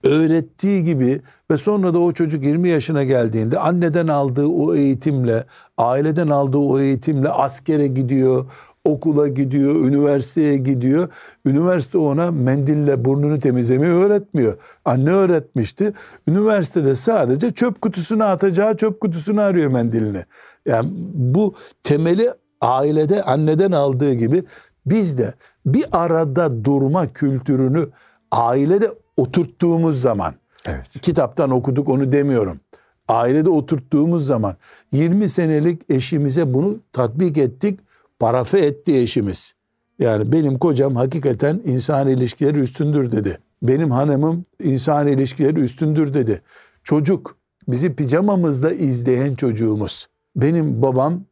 öğrettiği 0.03 0.83
gibi 0.83 1.21
ve 1.51 1.57
sonra 1.57 1.93
da 1.93 1.99
o 1.99 2.11
çocuk 2.11 2.43
20 2.43 2.69
yaşına 2.69 3.03
geldiğinde 3.03 3.59
anneden 3.59 4.07
aldığı 4.07 4.47
o 4.47 4.75
eğitimle, 4.75 5.45
aileden 5.77 6.27
aldığı 6.27 6.57
o 6.57 6.79
eğitimle 6.79 7.29
askere 7.29 7.87
gidiyor, 7.87 8.45
okula 8.83 9.27
gidiyor, 9.27 9.75
üniversiteye 9.75 10.57
gidiyor. 10.57 11.09
Üniversite 11.45 11.97
ona 11.97 12.31
mendille 12.31 13.05
burnunu 13.05 13.39
temizlemeyi 13.39 13.91
öğretmiyor. 13.91 14.57
Anne 14.85 15.11
öğretmişti. 15.11 15.93
Üniversitede 16.27 16.95
sadece 16.95 17.51
çöp 17.51 17.81
kutusuna 17.81 18.25
atacağı 18.25 18.77
çöp 18.77 19.01
kutusunu 19.01 19.41
arıyor 19.41 19.71
mendilini. 19.71 20.23
Yani 20.65 20.89
bu 21.13 21.55
temeli 21.83 22.33
ailede 22.61 23.23
anneden 23.23 23.71
aldığı 23.71 24.13
gibi 24.13 24.43
biz 24.85 25.17
de 25.17 25.33
bir 25.65 25.85
arada 25.91 26.65
durma 26.65 27.07
kültürünü 27.07 27.87
ailede 28.31 28.91
oturttuğumuz 29.17 30.01
zaman 30.01 30.33
Evet. 30.65 31.01
kitaptan 31.01 31.49
okuduk 31.49 31.89
onu 31.89 32.11
demiyorum. 32.11 32.59
Ailede 33.07 33.49
oturttuğumuz 33.49 34.25
zaman 34.25 34.55
20 34.91 35.29
senelik 35.29 35.81
eşimize 35.89 36.53
bunu 36.53 36.77
tatbik 36.93 37.37
ettik. 37.37 37.79
Parafe 38.19 38.59
etti 38.59 38.97
eşimiz. 38.97 39.53
Yani 39.99 40.31
benim 40.31 40.59
kocam 40.59 40.95
hakikaten 40.95 41.61
insan 41.65 42.07
ilişkileri 42.07 42.59
üstündür 42.59 43.11
dedi. 43.11 43.39
Benim 43.61 43.91
hanımım 43.91 44.45
insan 44.63 45.07
ilişkileri 45.07 45.59
üstündür 45.59 46.13
dedi. 46.13 46.41
Çocuk 46.83 47.37
bizi 47.67 47.95
pijamamızda 47.95 48.71
izleyen 48.71 49.35
çocuğumuz. 49.35 50.07
Benim 50.35 50.81
babam 50.81 51.23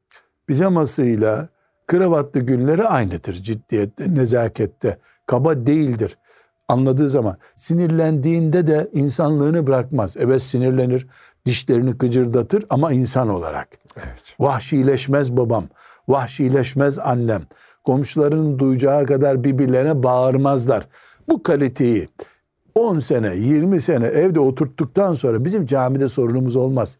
pijamasıyla 0.47 1.49
kravatlı 1.87 2.39
günleri 2.39 2.83
aynıdır 2.83 3.33
ciddiyette, 3.33 4.15
nezakette. 4.15 4.97
Kaba 5.25 5.67
değildir 5.67 6.17
anladığı 6.67 7.09
zaman 7.09 7.37
sinirlendiğinde 7.55 8.67
de 8.67 8.89
insanlığını 8.93 9.67
bırakmaz. 9.67 10.15
Evet 10.19 10.41
sinirlenir, 10.41 11.07
dişlerini 11.45 11.97
kıcırdatır 11.97 12.65
ama 12.69 12.91
insan 12.91 13.29
olarak. 13.29 13.67
Evet. 13.97 14.35
Vahşileşmez 14.39 15.37
babam, 15.37 15.63
vahşileşmez 16.07 16.99
annem. 16.99 17.41
Komşuların 17.83 18.59
duyacağı 18.59 19.05
kadar 19.05 19.43
birbirlerine 19.43 20.03
bağırmazlar. 20.03 20.87
Bu 21.29 21.43
kaliteyi 21.43 22.07
10 22.75 22.99
sene, 22.99 23.35
20 23.35 23.81
sene 23.81 24.05
evde 24.05 24.39
oturttuktan 24.39 25.13
sonra 25.13 25.45
bizim 25.45 25.65
camide 25.65 26.07
sorunumuz 26.07 26.55
olmaz. 26.55 26.97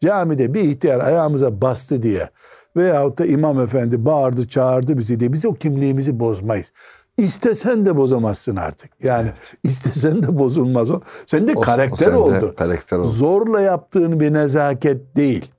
Camide 0.00 0.54
bir 0.54 0.60
ihtiyar 0.60 1.00
ayağımıza 1.00 1.60
bastı 1.60 2.02
diye 2.02 2.28
veyahut 2.76 3.18
da 3.18 3.26
imam 3.26 3.60
efendi 3.60 4.04
bağırdı 4.04 4.48
çağırdı 4.48 4.98
bizi 4.98 5.20
diye 5.20 5.32
biz 5.32 5.44
o 5.46 5.54
kimliğimizi 5.54 6.20
bozmayız. 6.20 6.72
İstesen 7.18 7.86
de 7.86 7.96
bozamazsın 7.96 8.56
artık. 8.56 8.90
Yani 9.02 9.30
istesen 9.64 10.22
de 10.22 10.38
bozulmaz 10.38 10.90
o. 10.90 11.00
Sen 11.26 11.48
de 11.48 11.52
O- 11.56 11.60
karakter 11.60 12.06
o 12.06 12.10
sende 12.10 12.16
oldu. 12.16 12.54
karakter 12.56 12.98
oldu. 12.98 13.08
Zorla 13.08 13.60
yaptığın 13.60 14.20
bir 14.20 14.32
nezaket 14.32 15.16
değil. 15.16 15.50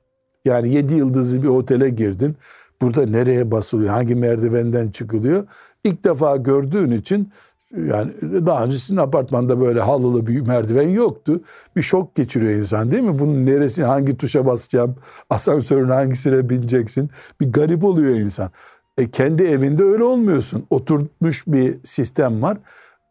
Yani 0.45 0.69
yedi 0.69 0.93
yıldızlı 0.93 1.43
bir 1.43 1.47
otele 1.47 1.89
girdin. 1.89 2.35
Burada 2.82 3.06
nereye 3.06 3.52
basılıyor? 3.52 3.89
Hangi 3.89 4.15
merdivenden 4.15 4.89
çıkılıyor? 4.89 5.48
İlk 5.84 6.04
defa 6.04 6.38
gördüğün 6.38 6.92
için 6.92 7.32
yani 7.78 8.12
daha 8.22 8.65
önce 8.65 8.78
sizin 8.78 8.98
apartmanda 8.98 9.62
böyle 9.62 9.82
halılı 9.82 10.28
bir 10.28 10.48
merdiven 10.48 10.89
yoktu. 10.89 11.42
Bir 11.76 11.82
şok 11.82 12.15
geçiriyor 12.15 12.54
insan 12.54 12.92
değil 12.92 13.04
mi? 13.04 13.20
Bunun 13.20 13.46
neresi 13.46 13.84
hangi 13.84 14.18
tuşa 14.18 14.46
basacağım? 14.46 14.96
Asansörün 15.30 15.89
hangisine 15.89 16.50
bineceksin? 16.50 17.10
Bir 17.42 17.52
garip 17.52 17.84
oluyor 17.84 18.15
insan. 18.15 18.52
E 18.98 19.12
kendi 19.12 19.44
evinde 19.44 19.84
öyle 19.84 20.04
olmuyorsun. 20.04 20.65
Oturtmuş 20.70 21.48
bir 21.48 21.78
sistem 21.84 22.42
var. 22.42 22.58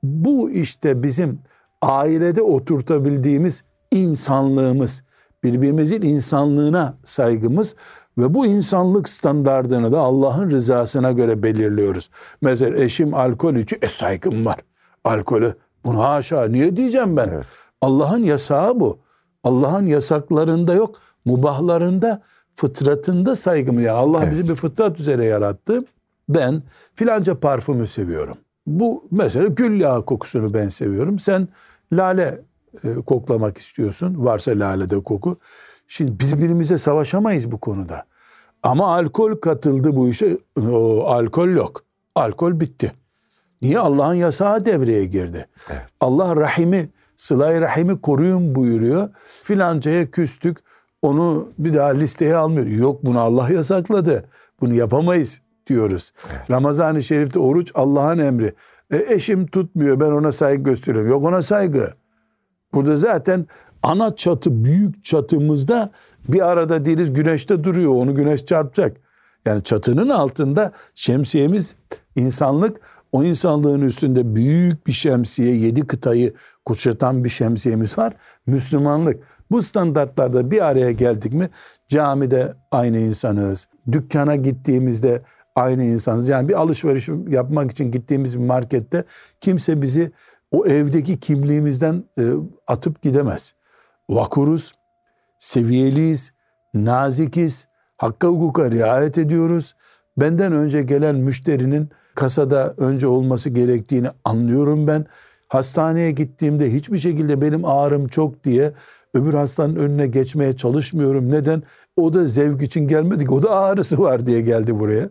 Bu 0.03 0.51
işte 0.51 1.03
bizim 1.03 1.39
ailede 1.83 2.43
oturtabildiğimiz 2.43 3.65
insanlığımız, 3.93 5.03
birbirimizin 5.45 6.03
insanlığına 6.03 6.95
saygımız 7.05 7.75
ve 8.19 8.35
bu 8.35 8.47
insanlık 8.47 9.09
standardını 9.09 9.93
da 9.93 10.01
Allah'ın 10.01 10.51
rızasına 10.51 11.13
göre 11.13 11.43
belirliyoruz. 11.43 12.11
Mesela 12.41 12.79
eşim 12.79 13.15
alkol 13.15 13.55
içiyor, 13.55 13.83
e 13.83 13.89
saygım 13.89 14.47
var. 14.47 14.57
Alkolü, 15.05 15.55
bunu 15.85 16.05
haşa 16.05 16.45
niye 16.45 16.77
diyeceğim 16.77 17.16
ben? 17.16 17.29
Evet. 17.29 17.47
Allah'ın 17.81 18.19
yasağı 18.19 18.81
bu. 18.81 18.99
Allah'ın 19.45 19.87
yasaklarında 19.87 20.75
yok, 20.75 21.01
mubahlarında, 21.25 22.23
fıtratında 22.57 23.37
saygım. 23.37 23.81
Yani 23.81 23.91
Allah 23.99 24.19
Evet. 24.23 24.33
bizi 24.33 24.49
bir 24.49 24.55
fıtrat 24.55 25.01
üzere 25.01 25.25
yarattı. 25.25 25.85
Ben 26.29 26.62
filanca 26.95 27.41
parfümü 27.41 27.87
seviyorum. 27.87 28.37
Bu 28.66 29.05
mesela 29.11 29.47
gül 29.47 29.81
yağı 29.81 30.05
kokusunu 30.05 30.55
ben 30.55 30.69
seviyorum. 30.69 31.19
Sen 31.19 31.49
lale 31.93 32.41
e, 32.85 32.95
koklamak 32.95 33.59
istiyorsun. 33.59 34.25
Varsa 34.25 34.51
lalede 34.51 35.03
koku. 35.03 35.39
Şimdi 35.89 36.21
birbirimize 36.21 36.79
savaşamayız 36.79 37.53
bu 37.53 37.59
konuda. 37.59 38.05
Ama 38.63 38.95
alkol 38.95 39.37
katıldı 39.37 39.97
bu 39.97 40.09
işe. 40.09 40.39
O, 40.71 41.05
alkol 41.07 41.49
yok. 41.49 41.85
Alkol 42.15 42.61
bitti. 42.61 42.93
Niye? 43.63 43.79
Allah'ın 43.79 44.15
yasağı 44.15 44.65
devreye 44.65 45.05
girdi. 45.05 45.47
Evet. 45.71 45.83
Allah 46.01 46.37
rahimi, 46.37 46.89
sıla 47.17 47.61
rahimi 47.61 48.01
koruyun 48.01 48.55
buyuruyor. 48.55 49.09
Filancaya 49.43 50.11
küstük. 50.11 50.59
Onu 51.03 51.49
bir 51.59 51.75
daha 51.75 51.89
listeye 51.89 52.37
almıyor. 52.37 52.67
Yok 52.67 53.05
bunu 53.05 53.21
Allah 53.21 53.51
yasakladı. 53.51 54.29
Bunu 54.61 54.75
yapamayız 54.75 55.41
diyoruz. 55.67 56.13
Ramazan-ı 56.51 57.03
Şerif'te 57.03 57.39
oruç 57.39 57.73
Allah'ın 57.75 58.19
emri. 58.19 58.55
E, 58.91 59.15
eşim 59.15 59.47
tutmuyor 59.47 60.01
ben 60.01 60.11
ona 60.11 60.33
saygı 60.33 60.63
gösteriyorum. 60.63 61.11
Yok 61.11 61.25
ona 61.25 61.43
saygı. 61.43 61.91
Burada 62.75 62.97
zaten 62.97 63.47
ana 63.83 64.17
çatı 64.17 64.65
büyük 64.65 65.05
çatımızda 65.05 65.91
bir 66.29 66.49
arada 66.49 66.85
değiliz 66.85 67.12
güneşte 67.12 67.64
duruyor 67.64 67.95
onu 67.95 68.14
güneş 68.14 68.47
çarpacak. 68.47 68.97
Yani 69.45 69.64
çatının 69.64 70.09
altında 70.09 70.72
şemsiyemiz 70.95 71.76
insanlık 72.16 72.81
o 73.12 73.24
insanlığın 73.24 73.81
üstünde 73.81 74.35
büyük 74.35 74.87
bir 74.87 74.93
şemsiye 74.93 75.55
yedi 75.55 75.87
kıtayı 75.87 76.35
kuşatan 76.64 77.24
bir 77.24 77.29
şemsiyemiz 77.29 77.99
var. 77.99 78.14
Müslümanlık. 78.47 79.22
Bu 79.51 79.62
standartlarda 79.62 80.51
bir 80.51 80.66
araya 80.66 80.93
geldik 80.93 81.35
mi 81.35 81.51
camide 81.89 82.55
aynı 82.70 82.99
insanız. 82.99 83.68
Dükkana 83.93 84.37
gittiğimizde 84.37 85.22
aynı 85.57 85.85
insanız. 85.85 86.29
Yani 86.29 86.49
bir 86.49 86.55
alışveriş 86.55 87.09
yapmak 87.29 87.70
için 87.70 87.91
gittiğimiz 87.91 88.39
bir 88.39 88.45
markette 88.45 89.05
kimse 89.41 89.83
bizi 89.83 90.12
o 90.51 90.66
evdeki 90.66 91.20
kimliğimizden 91.20 92.05
e, 92.18 92.22
atıp 92.66 93.03
gidemez. 93.03 93.55
Vakuruz, 94.11 94.72
seviyeliyiz, 95.39 96.32
nazikiz, 96.74 97.68
hakka 97.97 98.28
hukuka 98.28 98.70
riayet 98.70 99.18
ediyoruz. 99.18 99.74
Benden 100.16 100.53
önce 100.53 100.82
gelen 100.82 101.16
müşterinin 101.16 101.89
kasada 102.14 102.74
önce 102.78 103.07
olması 103.07 103.51
gerektiğini 103.51 104.09
anlıyorum 104.24 104.86
ben. 104.86 105.07
Hastaneye 105.49 106.11
gittiğimde 106.11 106.72
hiçbir 106.74 106.99
şekilde 106.99 107.41
benim 107.41 107.64
ağrım 107.64 108.09
çok 108.09 108.45
diye 108.45 108.72
öbür 109.14 109.34
hastanın 109.34 109.76
önüne 109.76 110.07
geçmeye 110.07 110.57
çalışmıyorum. 110.57 111.30
Neden? 111.30 111.62
O 111.97 112.12
da 112.12 112.24
zevk 112.24 112.62
için 112.62 112.89
gelmedik. 112.89 113.32
O 113.32 113.43
da 113.43 113.51
ağrısı 113.51 113.99
var 113.99 114.26
diye 114.26 114.41
geldi 114.41 114.78
buraya. 114.78 115.09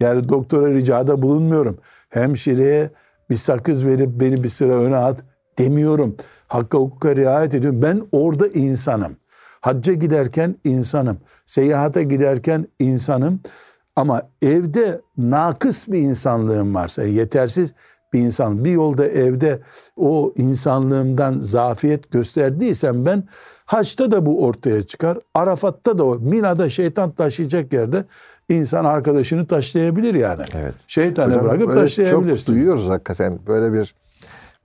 Yani 0.00 0.28
doktora 0.28 0.70
ricada 0.70 1.22
bulunmuyorum. 1.22 1.78
Hemşireye 2.08 2.90
bir 3.30 3.36
sakız 3.36 3.86
verip 3.86 4.08
beni 4.08 4.42
bir 4.44 4.48
sıra 4.48 4.74
öne 4.74 4.96
at 4.96 5.20
demiyorum. 5.58 6.16
Hakka 6.48 6.78
hukuka 6.78 7.16
riayet 7.16 7.54
ediyorum. 7.54 7.82
Ben 7.82 8.02
orada 8.12 8.48
insanım. 8.48 9.16
Hacca 9.68 9.92
giderken 9.92 10.54
insanım. 10.64 11.18
Seyahate 11.46 12.02
giderken 12.02 12.66
insanım. 12.78 13.40
Ama 13.96 14.22
evde 14.42 15.00
nakıs 15.18 15.88
bir 15.88 15.98
insanlığım 15.98 16.74
varsa, 16.74 17.02
yetersiz 17.02 17.72
bir 18.12 18.20
insan, 18.20 18.64
bir 18.64 18.70
yolda 18.70 19.06
evde 19.06 19.60
o 19.96 20.32
insanlığımdan 20.36 21.38
zafiyet 21.40 22.10
gösterdiysem 22.10 23.06
ben 23.06 23.24
haçta 23.66 24.10
da 24.10 24.26
bu 24.26 24.44
ortaya 24.44 24.82
çıkar. 24.82 25.18
Arafat'ta 25.34 25.98
da 25.98 26.04
o 26.04 26.18
Mina'da 26.18 26.70
şeytan 26.70 27.10
taşıyacak 27.10 27.72
yerde 27.72 28.04
insan 28.48 28.84
arkadaşını 28.84 29.46
taşlayabilir 29.46 30.14
yani. 30.14 30.42
Evet. 30.54 30.74
Şeytanı 30.86 31.28
Hocam, 31.28 31.44
bırakıp 31.44 31.74
taşlayabilirsin. 31.74 32.46
Çok 32.46 32.54
duyuyoruz 32.54 32.88
hakikaten. 32.88 33.38
Böyle 33.46 33.72
bir 33.72 33.94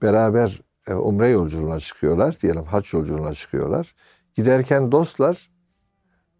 beraber 0.02 0.60
e, 0.86 0.94
umre 0.94 1.28
yolculuğuna 1.28 1.80
çıkıyorlar. 1.80 2.36
Diyelim 2.42 2.64
haç 2.64 2.92
yolculuğuna 2.92 3.34
çıkıyorlar. 3.34 3.94
Giderken 4.34 4.92
dostlar, 4.92 5.50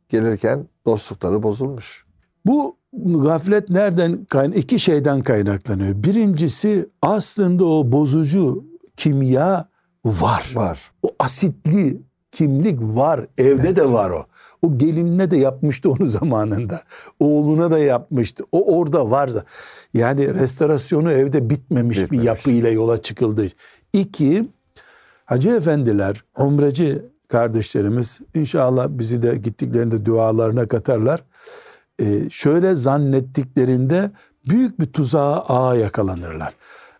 gelirken 0.09 0.69
dostlukları 0.87 1.43
bozulmuş. 1.43 2.05
Bu 2.47 2.77
gaflet 3.23 3.71
nereden 3.71 4.25
kayn 4.25 4.53
iki 4.53 4.81
şeyden 4.81 5.21
kaynaklanıyor. 5.21 6.03
Birincisi 6.05 6.89
aslında 7.03 7.65
o 7.65 7.93
bozucu 7.93 8.65
kimya 8.97 9.69
var. 10.05 10.53
Var. 10.55 10.93
O 11.03 11.11
asitli 11.19 12.03
kimlik 12.33 12.79
var. 12.81 13.27
Evde 13.39 13.77
de 13.77 13.93
var 13.93 14.11
o. 14.11 14.27
O 14.63 14.79
gelinine 14.79 15.31
de 15.31 15.37
yapmıştı 15.37 15.91
onu 15.91 16.07
zamanında. 16.09 16.83
Oğluna 17.21 17.71
da 17.71 17.79
yapmıştı. 17.79 18.45
O 18.53 18.79
orada 18.79 19.11
varsa. 19.11 19.45
Yani 19.95 20.35
restorasyonu 20.35 21.13
evde 21.13 21.51
bitmemiş, 21.51 21.99
Bitmemiş. 22.03 22.23
bir 22.23 22.27
yapıyla 22.27 22.71
yola 22.71 23.03
çıkıldı. 23.03 23.47
İki, 23.93 24.49
Hacı 25.25 25.51
efendiler, 25.51 26.25
umreci 26.39 27.03
kardeşlerimiz 27.29 28.20
inşallah 28.35 28.89
bizi 28.89 29.22
de 29.22 29.37
gittiklerinde 29.37 30.05
dualarına 30.05 30.68
katarlar. 30.68 31.25
Ee, 32.01 32.31
şöyle 32.31 32.75
zannettiklerinde 32.75 34.11
büyük 34.49 34.81
bir 34.81 34.87
tuzağa 34.87 35.45
ağa 35.49 35.75
yakalanırlar. 35.75 36.55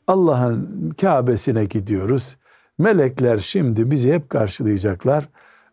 Allah'ın 0.07 0.91
Kabe'sine 1.01 1.65
gidiyoruz. 1.65 2.37
Melekler 2.79 3.39
şimdi 3.39 3.91
bizi 3.91 4.13
hep 4.13 4.31
karşılayacaklar. 4.31 5.29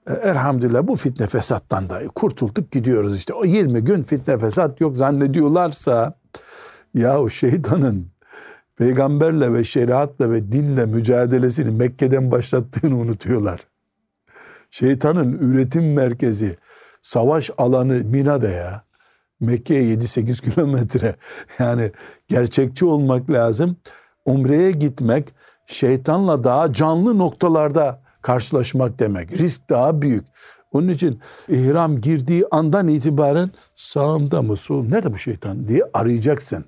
E, 0.10 0.14
Elhamdülillah 0.14 0.88
bu 0.88 0.96
fitne 0.96 1.28
fesattan 1.28 1.90
da 1.90 2.08
kurtulduk 2.08 2.72
gidiyoruz 2.72 3.18
işte. 3.18 3.34
O 3.34 3.46
20 3.46 3.82
gün 3.82 4.04
fitne 4.04 4.38
fesat 4.38 4.82
yok 4.82 4.98
zannediyorlarsa 4.98 6.14
ya 6.94 7.22
o 7.22 7.30
şeytanın 7.30 8.08
peygamberle 8.78 9.54
ve 9.54 9.64
şeriatla 9.64 10.32
ve 10.32 10.52
dinle 10.52 10.86
mücadelesini 10.86 11.72
Mekke'den 11.72 12.32
başlattığını 12.32 12.98
unutuyorlar. 12.98 13.71
Şeytanın 14.72 15.34
üretim 15.34 15.94
merkezi, 15.94 16.58
savaş 17.02 17.52
alanı 17.58 17.94
Mina'da 17.94 18.50
ya. 18.50 18.84
Mekke'ye 19.40 19.96
7-8 19.96 20.42
kilometre. 20.52 21.16
Yani 21.60 21.92
gerçekçi 22.28 22.86
olmak 22.86 23.30
lazım. 23.32 23.78
Umre'ye 24.26 24.72
gitmek 24.72 25.34
şeytanla 25.66 26.44
daha 26.44 26.74
canlı 26.74 27.18
noktalarda 27.18 28.02
karşılaşmak 28.22 29.00
demek. 29.00 29.32
Risk 29.32 29.70
daha 29.70 30.02
büyük. 30.02 30.26
Onun 30.72 30.88
için 30.88 31.22
ihram 31.48 32.02
girdiği 32.02 32.46
andan 32.52 32.88
itibaren 32.88 33.52
sağımda 33.76 34.42
mı 34.42 34.58
sol 34.58 34.86
nerede 34.86 35.14
bu 35.14 35.18
şeytan 35.18 35.68
diye 35.68 35.84
arayacaksın. 35.94 36.66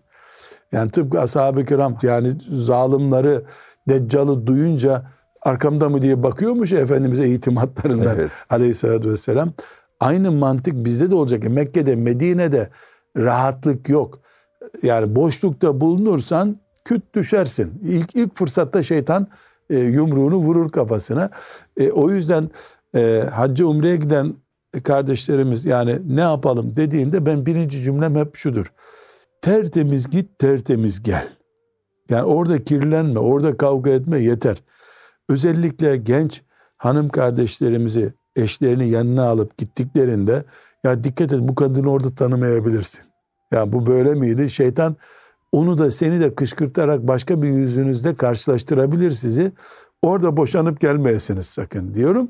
Yani 0.71 0.91
tıpkı 0.91 1.21
ashab-ı 1.21 1.65
kiram 1.65 1.97
yani 2.01 2.33
zalimleri 2.49 3.41
Deccal'ı 3.89 4.47
duyunca 4.47 5.05
arkamda 5.45 5.89
mı 5.89 6.01
diye 6.01 6.23
bakıyormuş 6.23 6.71
ya 6.71 6.79
Efendimiz'e 6.79 7.29
itimatlarından 7.29 8.15
Evet. 8.15 8.31
aleyhissalatü 8.49 9.09
vesselam. 9.09 9.53
Aynı 9.99 10.31
mantık 10.31 10.85
bizde 10.85 11.11
de 11.11 11.15
olacak. 11.15 11.43
Mekke'de, 11.43 11.95
Medine'de 11.95 12.69
rahatlık 13.17 13.89
yok. 13.89 14.19
Yani 14.83 15.15
boşlukta 15.15 15.81
bulunursan 15.81 16.57
küt 16.85 17.15
düşersin. 17.15 17.79
İlk, 17.83 18.15
ilk 18.15 18.37
fırsatta 18.37 18.83
şeytan 18.83 19.27
e, 19.69 19.77
yumruğunu 19.77 20.35
vurur 20.35 20.69
kafasına. 20.69 21.29
E, 21.77 21.91
o 21.91 22.11
yüzden 22.11 22.49
e, 22.95 23.23
hacca 23.33 23.65
umreye 23.65 23.95
giden 23.95 24.33
kardeşlerimiz 24.83 25.65
yani 25.65 25.99
ne 26.07 26.21
yapalım 26.21 26.75
dediğinde 26.75 27.25
ben 27.25 27.45
birinci 27.45 27.81
cümlem 27.81 28.15
hep 28.15 28.35
şudur. 28.35 28.71
Tertemiz 29.41 30.09
git, 30.09 30.39
tertemiz 30.39 31.03
gel. 31.03 31.27
Yani 32.09 32.23
orada 32.23 32.63
kirlenme, 32.63 33.19
orada 33.19 33.57
kavga 33.57 33.91
etme 33.91 34.19
yeter. 34.19 34.63
Özellikle 35.29 35.97
genç 35.97 36.41
hanım 36.77 37.09
kardeşlerimizi 37.09 38.13
eşlerini 38.35 38.89
yanına 38.89 39.23
alıp 39.23 39.57
gittiklerinde 39.57 40.43
ya 40.83 41.03
dikkat 41.03 41.33
et 41.33 41.39
bu 41.41 41.55
kadını 41.55 41.91
orada 41.91 42.15
tanımayabilirsin. 42.15 43.03
Ya 43.51 43.73
bu 43.73 43.87
böyle 43.87 44.13
miydi? 44.13 44.49
Şeytan 44.49 44.95
onu 45.51 45.77
da 45.77 45.91
seni 45.91 46.19
de 46.19 46.35
kışkırtarak 46.35 47.07
başka 47.07 47.41
bir 47.41 47.47
yüzünüzde 47.49 48.15
karşılaştırabilir 48.15 49.11
sizi. 49.11 49.51
Orada 50.01 50.37
boşanıp 50.37 50.79
gelmeyesiniz 50.79 51.45
sakın 51.45 51.93
diyorum. 51.93 52.29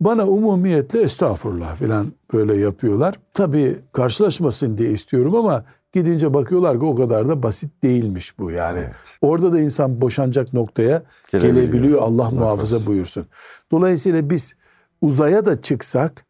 Bana 0.00 0.26
umumiyetle 0.26 1.02
estağfurullah 1.02 1.76
falan 1.76 2.12
böyle 2.32 2.56
yapıyorlar. 2.56 3.14
Tabii 3.34 3.76
karşılaşmasın 3.92 4.78
diye 4.78 4.90
istiyorum 4.90 5.34
ama 5.34 5.64
gidince 5.92 6.34
bakıyorlar 6.34 6.78
ki 6.78 6.84
o 6.84 6.94
kadar 6.94 7.28
da 7.28 7.42
basit 7.42 7.82
değilmiş 7.82 8.38
bu 8.38 8.50
yani. 8.50 8.78
Evet. 8.78 8.94
Orada 9.20 9.52
da 9.52 9.60
insan 9.60 10.00
boşanacak 10.00 10.52
noktaya 10.52 11.02
Gelebiliyor. 11.32 11.54
gelebiliyor. 11.62 12.02
Allah 12.02 12.30
muhafaza 12.30 12.44
muhafaza. 12.44 12.86
buyursun. 12.86 13.26
Dolayısıyla 13.70 14.30
biz 14.30 14.54
uzaya 15.00 15.46
da 15.46 15.62
çıksak 15.62 16.26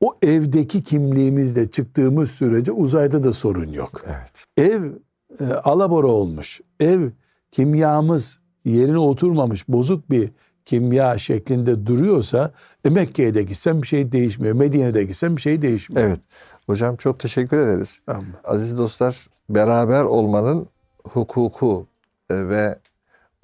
o 0.00 0.16
evdeki 0.22 0.82
kimliğimizle 0.82 1.70
çıktığımız 1.70 2.30
sürece 2.30 2.72
uzayda 2.72 3.24
da 3.24 3.32
sorun 3.32 3.72
yok. 3.72 4.02
Evet. 4.06 4.46
Ev 4.70 4.84
e, 5.40 5.44
alabora 5.44 6.06
olmuş. 6.06 6.60
Ev 6.80 7.10
kimyamız 7.50 8.40
yerine 8.64 8.98
oturmamış 8.98 9.68
bozuk 9.68 10.10
bir 10.10 10.30
kimya 10.64 11.18
şeklinde 11.18 11.86
duruyorsa 11.86 12.52
e, 12.84 12.90
Mekke'ye 12.90 13.34
de 13.34 13.42
gitsen 13.42 13.82
bir 13.82 13.86
şey 13.86 14.12
değişmiyor. 14.12 14.54
Medine'de 14.54 15.04
gitsen 15.04 15.36
bir 15.36 15.42
şey 15.42 15.62
değişmiyor. 15.62 16.08
Evet. 16.08 16.20
Hocam 16.66 16.96
çok 16.96 17.20
teşekkür 17.20 17.58
ederiz. 17.58 18.00
Tamam. 18.06 18.24
Aziz 18.44 18.78
dostlar, 18.78 19.26
beraber 19.48 20.02
olmanın 20.02 20.68
hukuku 21.04 21.86
e, 22.30 22.48
ve 22.48 22.78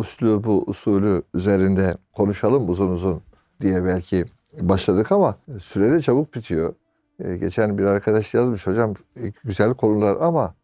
üslubu, 0.01 0.65
usulü 0.67 1.23
üzerinde 1.35 1.97
konuşalım 2.13 2.71
uzun 2.71 2.89
uzun 2.89 3.23
diye 3.61 3.85
belki 3.85 4.25
başladık 4.61 5.13
ama 5.13 5.37
süre 5.61 5.91
de 5.91 6.01
çabuk 6.01 6.35
bitiyor. 6.35 6.75
E, 7.25 7.37
Geçen 7.37 7.79
bir 7.79 7.85
arkadaş 7.85 8.35
yazmış 8.35 8.67
hocam 8.67 8.95
e, 9.17 9.33
güzel 9.45 9.75
konular 9.75 10.17
ama 10.21 10.55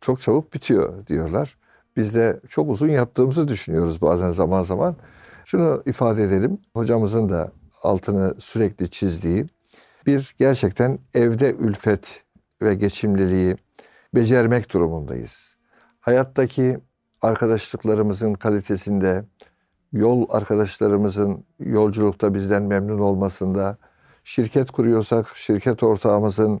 çok 0.00 0.20
çabuk 0.20 0.54
bitiyor 0.54 1.06
diyorlar. 1.06 1.56
Biz 1.96 2.14
de 2.14 2.40
çok 2.48 2.70
uzun 2.70 2.88
yaptığımızı 2.88 3.48
düşünüyoruz 3.48 4.02
bazen 4.02 4.30
zaman 4.30 4.62
zaman. 4.62 4.96
Şunu 5.44 5.82
ifade 5.86 6.22
edelim. 6.22 6.58
Hocamızın 6.74 7.28
da 7.28 7.52
altını 7.82 8.34
sürekli 8.38 8.90
çizdiği 8.90 9.46
bir 10.06 10.34
gerçekten 10.38 10.98
evde 11.14 11.54
ülfet 11.54 12.22
ve 12.62 12.74
geçimliliği 12.74 13.56
becermek 14.14 14.72
durumundayız. 14.72 15.56
Hayattaki 16.00 16.78
arkadaşlıklarımızın 17.22 18.34
kalitesinde, 18.34 19.24
yol 19.92 20.26
arkadaşlarımızın 20.30 21.44
yolculukta 21.60 22.34
bizden 22.34 22.62
memnun 22.62 22.98
olmasında, 22.98 23.78
şirket 24.24 24.70
kuruyorsak 24.70 25.36
şirket 25.36 25.82
ortağımızın 25.82 26.60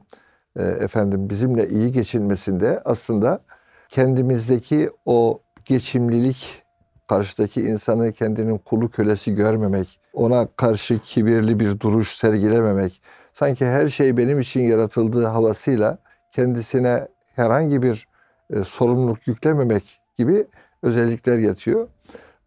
e, 0.56 0.62
efendim 0.62 1.30
bizimle 1.30 1.68
iyi 1.68 1.92
geçinmesinde 1.92 2.82
aslında 2.84 3.40
kendimizdeki 3.88 4.90
o 5.04 5.40
geçimlilik, 5.64 6.62
karşıdaki 7.08 7.60
insanı 7.60 8.12
kendinin 8.12 8.58
kulu 8.58 8.90
kölesi 8.90 9.34
görmemek, 9.34 10.00
ona 10.12 10.48
karşı 10.56 10.98
kibirli 10.98 11.60
bir 11.60 11.80
duruş 11.80 12.08
sergilememek, 12.08 13.02
sanki 13.36 13.66
her 13.66 13.88
şey 13.88 14.16
benim 14.16 14.40
için 14.40 14.60
yaratıldığı 14.60 15.24
havasıyla 15.24 15.98
kendisine 16.32 17.08
herhangi 17.34 17.82
bir 17.82 18.08
e, 18.50 18.64
sorumluluk 18.64 19.26
yüklememek 19.26 20.00
gibi 20.18 20.46
özellikler 20.82 21.38
yatıyor. 21.38 21.88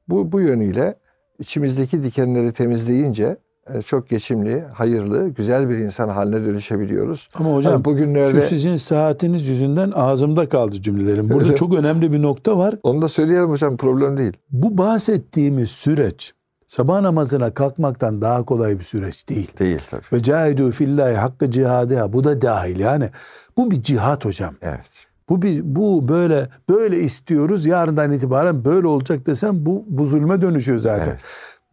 Bu, 0.07 0.31
bu 0.31 0.41
yönüyle 0.41 0.95
içimizdeki 1.39 2.03
dikenleri 2.03 2.53
temizleyince 2.53 3.37
e, 3.73 3.81
çok 3.81 4.09
geçimli, 4.09 4.61
hayırlı, 4.61 5.29
güzel 5.29 5.69
bir 5.69 5.77
insan 5.77 6.09
haline 6.09 6.45
dönüşebiliyoruz. 6.45 7.29
Ama 7.33 7.55
hocam 7.55 7.73
Hani 7.73 7.85
bugünlerde 7.85 8.41
şu 8.41 8.47
sizin 8.47 8.75
saatiniz 8.75 9.47
yüzünden 9.47 9.91
ağzımda 9.95 10.49
kaldı 10.49 10.81
cümlelerim. 10.81 11.29
Burada 11.29 11.55
çok 11.55 11.75
önemli 11.75 12.13
bir 12.13 12.21
nokta 12.21 12.57
var. 12.57 12.75
onu 12.83 13.01
da 13.01 13.07
söyleyelim 13.07 13.49
hocam 13.49 13.77
problem 13.77 14.17
değil. 14.17 14.33
Bu 14.51 14.77
bahsettiğimiz 14.77 15.69
süreç 15.69 16.33
sabah 16.69 17.01
namazına 17.01 17.53
kalkmaktan 17.53 18.21
daha 18.21 18.45
kolay 18.45 18.79
bir 18.79 18.83
süreç 18.83 19.29
değil. 19.29 19.51
Değil 19.59 19.81
tabii. 19.89 20.01
Ve 20.13 20.23
cahidu 20.23 20.71
fillahi 20.71 21.15
hakkı 21.15 21.51
cihadı 21.51 22.13
bu 22.13 22.23
da 22.23 22.41
dahil. 22.41 22.79
Yani 22.79 23.09
bu 23.57 23.71
bir 23.71 23.83
cihat 23.83 24.25
hocam. 24.25 24.53
Evet. 24.61 25.05
Bu 25.29 25.41
bir 25.41 25.61
bu 25.75 26.07
böyle 26.07 26.49
böyle 26.69 26.99
istiyoruz. 26.99 27.65
Yarından 27.65 28.11
itibaren 28.11 28.65
böyle 28.65 28.87
olacak 28.87 29.25
desem 29.25 29.65
bu 29.65 29.85
bu 29.87 30.05
zulme 30.05 30.41
dönüşüyor 30.41 30.79
zaten. 30.79 31.07
Evet. 31.07 31.21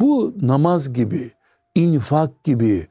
Bu 0.00 0.34
namaz 0.42 0.92
gibi, 0.92 1.30
infak 1.74 2.44
gibi, 2.44 2.86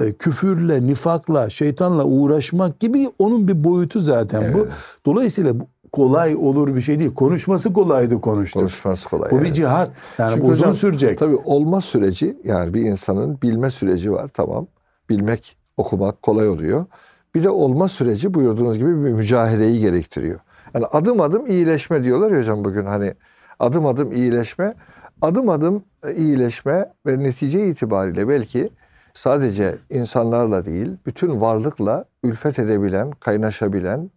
e, 0.00 0.12
küfürle, 0.12 0.86
nifakla, 0.86 1.50
şeytanla 1.50 2.04
uğraşmak 2.04 2.80
gibi 2.80 3.10
onun 3.18 3.48
bir 3.48 3.64
boyutu 3.64 4.00
zaten 4.00 4.54
bu. 4.54 4.58
Evet. 4.58 4.72
Dolayısıyla 5.06 5.60
bu 5.60 5.66
kolay 5.92 6.36
olur 6.36 6.76
bir 6.76 6.80
şey 6.80 6.98
değil. 6.98 7.14
Konuşması 7.14 7.72
kolaydı 7.72 8.20
konuştuk. 8.20 8.60
Konuşması 8.60 9.08
kolay. 9.08 9.30
Bu 9.30 9.38
bir 9.38 9.42
evet. 9.42 9.54
cihat. 9.54 9.90
Yani 10.18 10.34
Çünkü 10.34 10.46
uzun 10.46 10.62
hocam, 10.62 10.74
sürecek. 10.74 11.18
Tabii 11.18 11.36
olma 11.36 11.80
süreci 11.80 12.36
yani 12.44 12.74
bir 12.74 12.80
insanın 12.80 13.42
bilme 13.42 13.70
süreci 13.70 14.12
var 14.12 14.28
tamam. 14.28 14.66
Bilmek, 15.10 15.56
okumak 15.76 16.22
kolay 16.22 16.48
oluyor. 16.48 16.86
Bir 17.34 17.44
de 17.44 17.50
olma 17.50 17.88
süreci 17.88 18.34
buyurduğunuz 18.34 18.78
gibi 18.78 19.04
bir 19.04 19.12
mücahedeyi 19.12 19.80
gerektiriyor. 19.80 20.40
Yani 20.74 20.86
adım 20.86 21.20
adım 21.20 21.46
iyileşme 21.46 22.04
diyorlar 22.04 22.30
ya 22.30 22.38
hocam 22.38 22.64
bugün 22.64 22.84
hani 22.84 23.14
adım 23.58 23.86
adım 23.86 24.12
iyileşme. 24.12 24.74
Adım 25.22 25.48
adım 25.48 25.84
e, 26.06 26.14
iyileşme 26.14 26.92
ve 27.06 27.18
netice 27.18 27.66
itibariyle 27.66 28.28
belki 28.28 28.70
sadece 29.14 29.78
insanlarla 29.90 30.64
değil 30.64 30.90
bütün 31.06 31.40
varlıkla 31.40 32.04
ülfet 32.22 32.58
edebilen, 32.58 33.10
kaynaşabilen, 33.10 34.10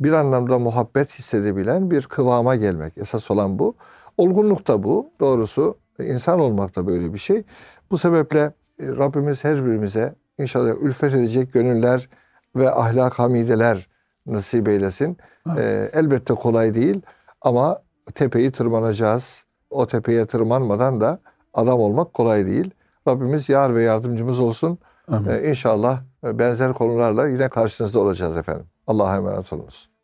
bir 0.00 0.12
anlamda 0.12 0.58
muhabbet 0.58 1.18
hissedebilen 1.18 1.90
bir 1.90 2.02
kıvama 2.02 2.56
gelmek. 2.56 2.98
Esas 2.98 3.30
olan 3.30 3.58
bu. 3.58 3.74
Olgunluk 4.16 4.68
da 4.68 4.82
bu. 4.82 5.10
Doğrusu 5.20 5.78
insan 5.98 6.40
olmak 6.40 6.76
da 6.76 6.86
böyle 6.86 7.14
bir 7.14 7.18
şey. 7.18 7.44
Bu 7.90 7.98
sebeple 7.98 8.40
e, 8.80 8.86
Rabbimiz 8.86 9.44
her 9.44 9.66
birimize 9.66 10.14
inşallah 10.38 10.74
ülfet 10.80 11.14
edecek 11.14 11.52
gönüller 11.52 12.08
ve 12.56 12.70
ahlak 12.70 13.18
hamideler 13.18 13.88
nasip 14.26 14.68
eylesin. 14.68 15.16
Ee, 15.56 15.90
elbette 15.92 16.34
kolay 16.34 16.74
değil 16.74 17.02
ama 17.40 17.82
tepeyi 18.14 18.52
tırmanacağız. 18.52 19.46
O 19.70 19.86
tepeye 19.86 20.26
tırmanmadan 20.26 21.00
da 21.00 21.20
adam 21.54 21.80
olmak 21.80 22.14
kolay 22.14 22.46
değil. 22.46 22.70
Rabbimiz 23.08 23.48
yar 23.48 23.74
ve 23.74 23.82
yardımcımız 23.82 24.40
olsun. 24.40 24.78
Ee, 25.28 25.48
inşallah 25.48 26.02
benzer 26.24 26.72
konularla 26.72 27.28
yine 27.28 27.48
karşınızda 27.48 28.00
olacağız 28.00 28.36
efendim. 28.36 28.66
Allah'a 28.86 29.16
emanet 29.16 29.52
olunuz. 29.52 29.95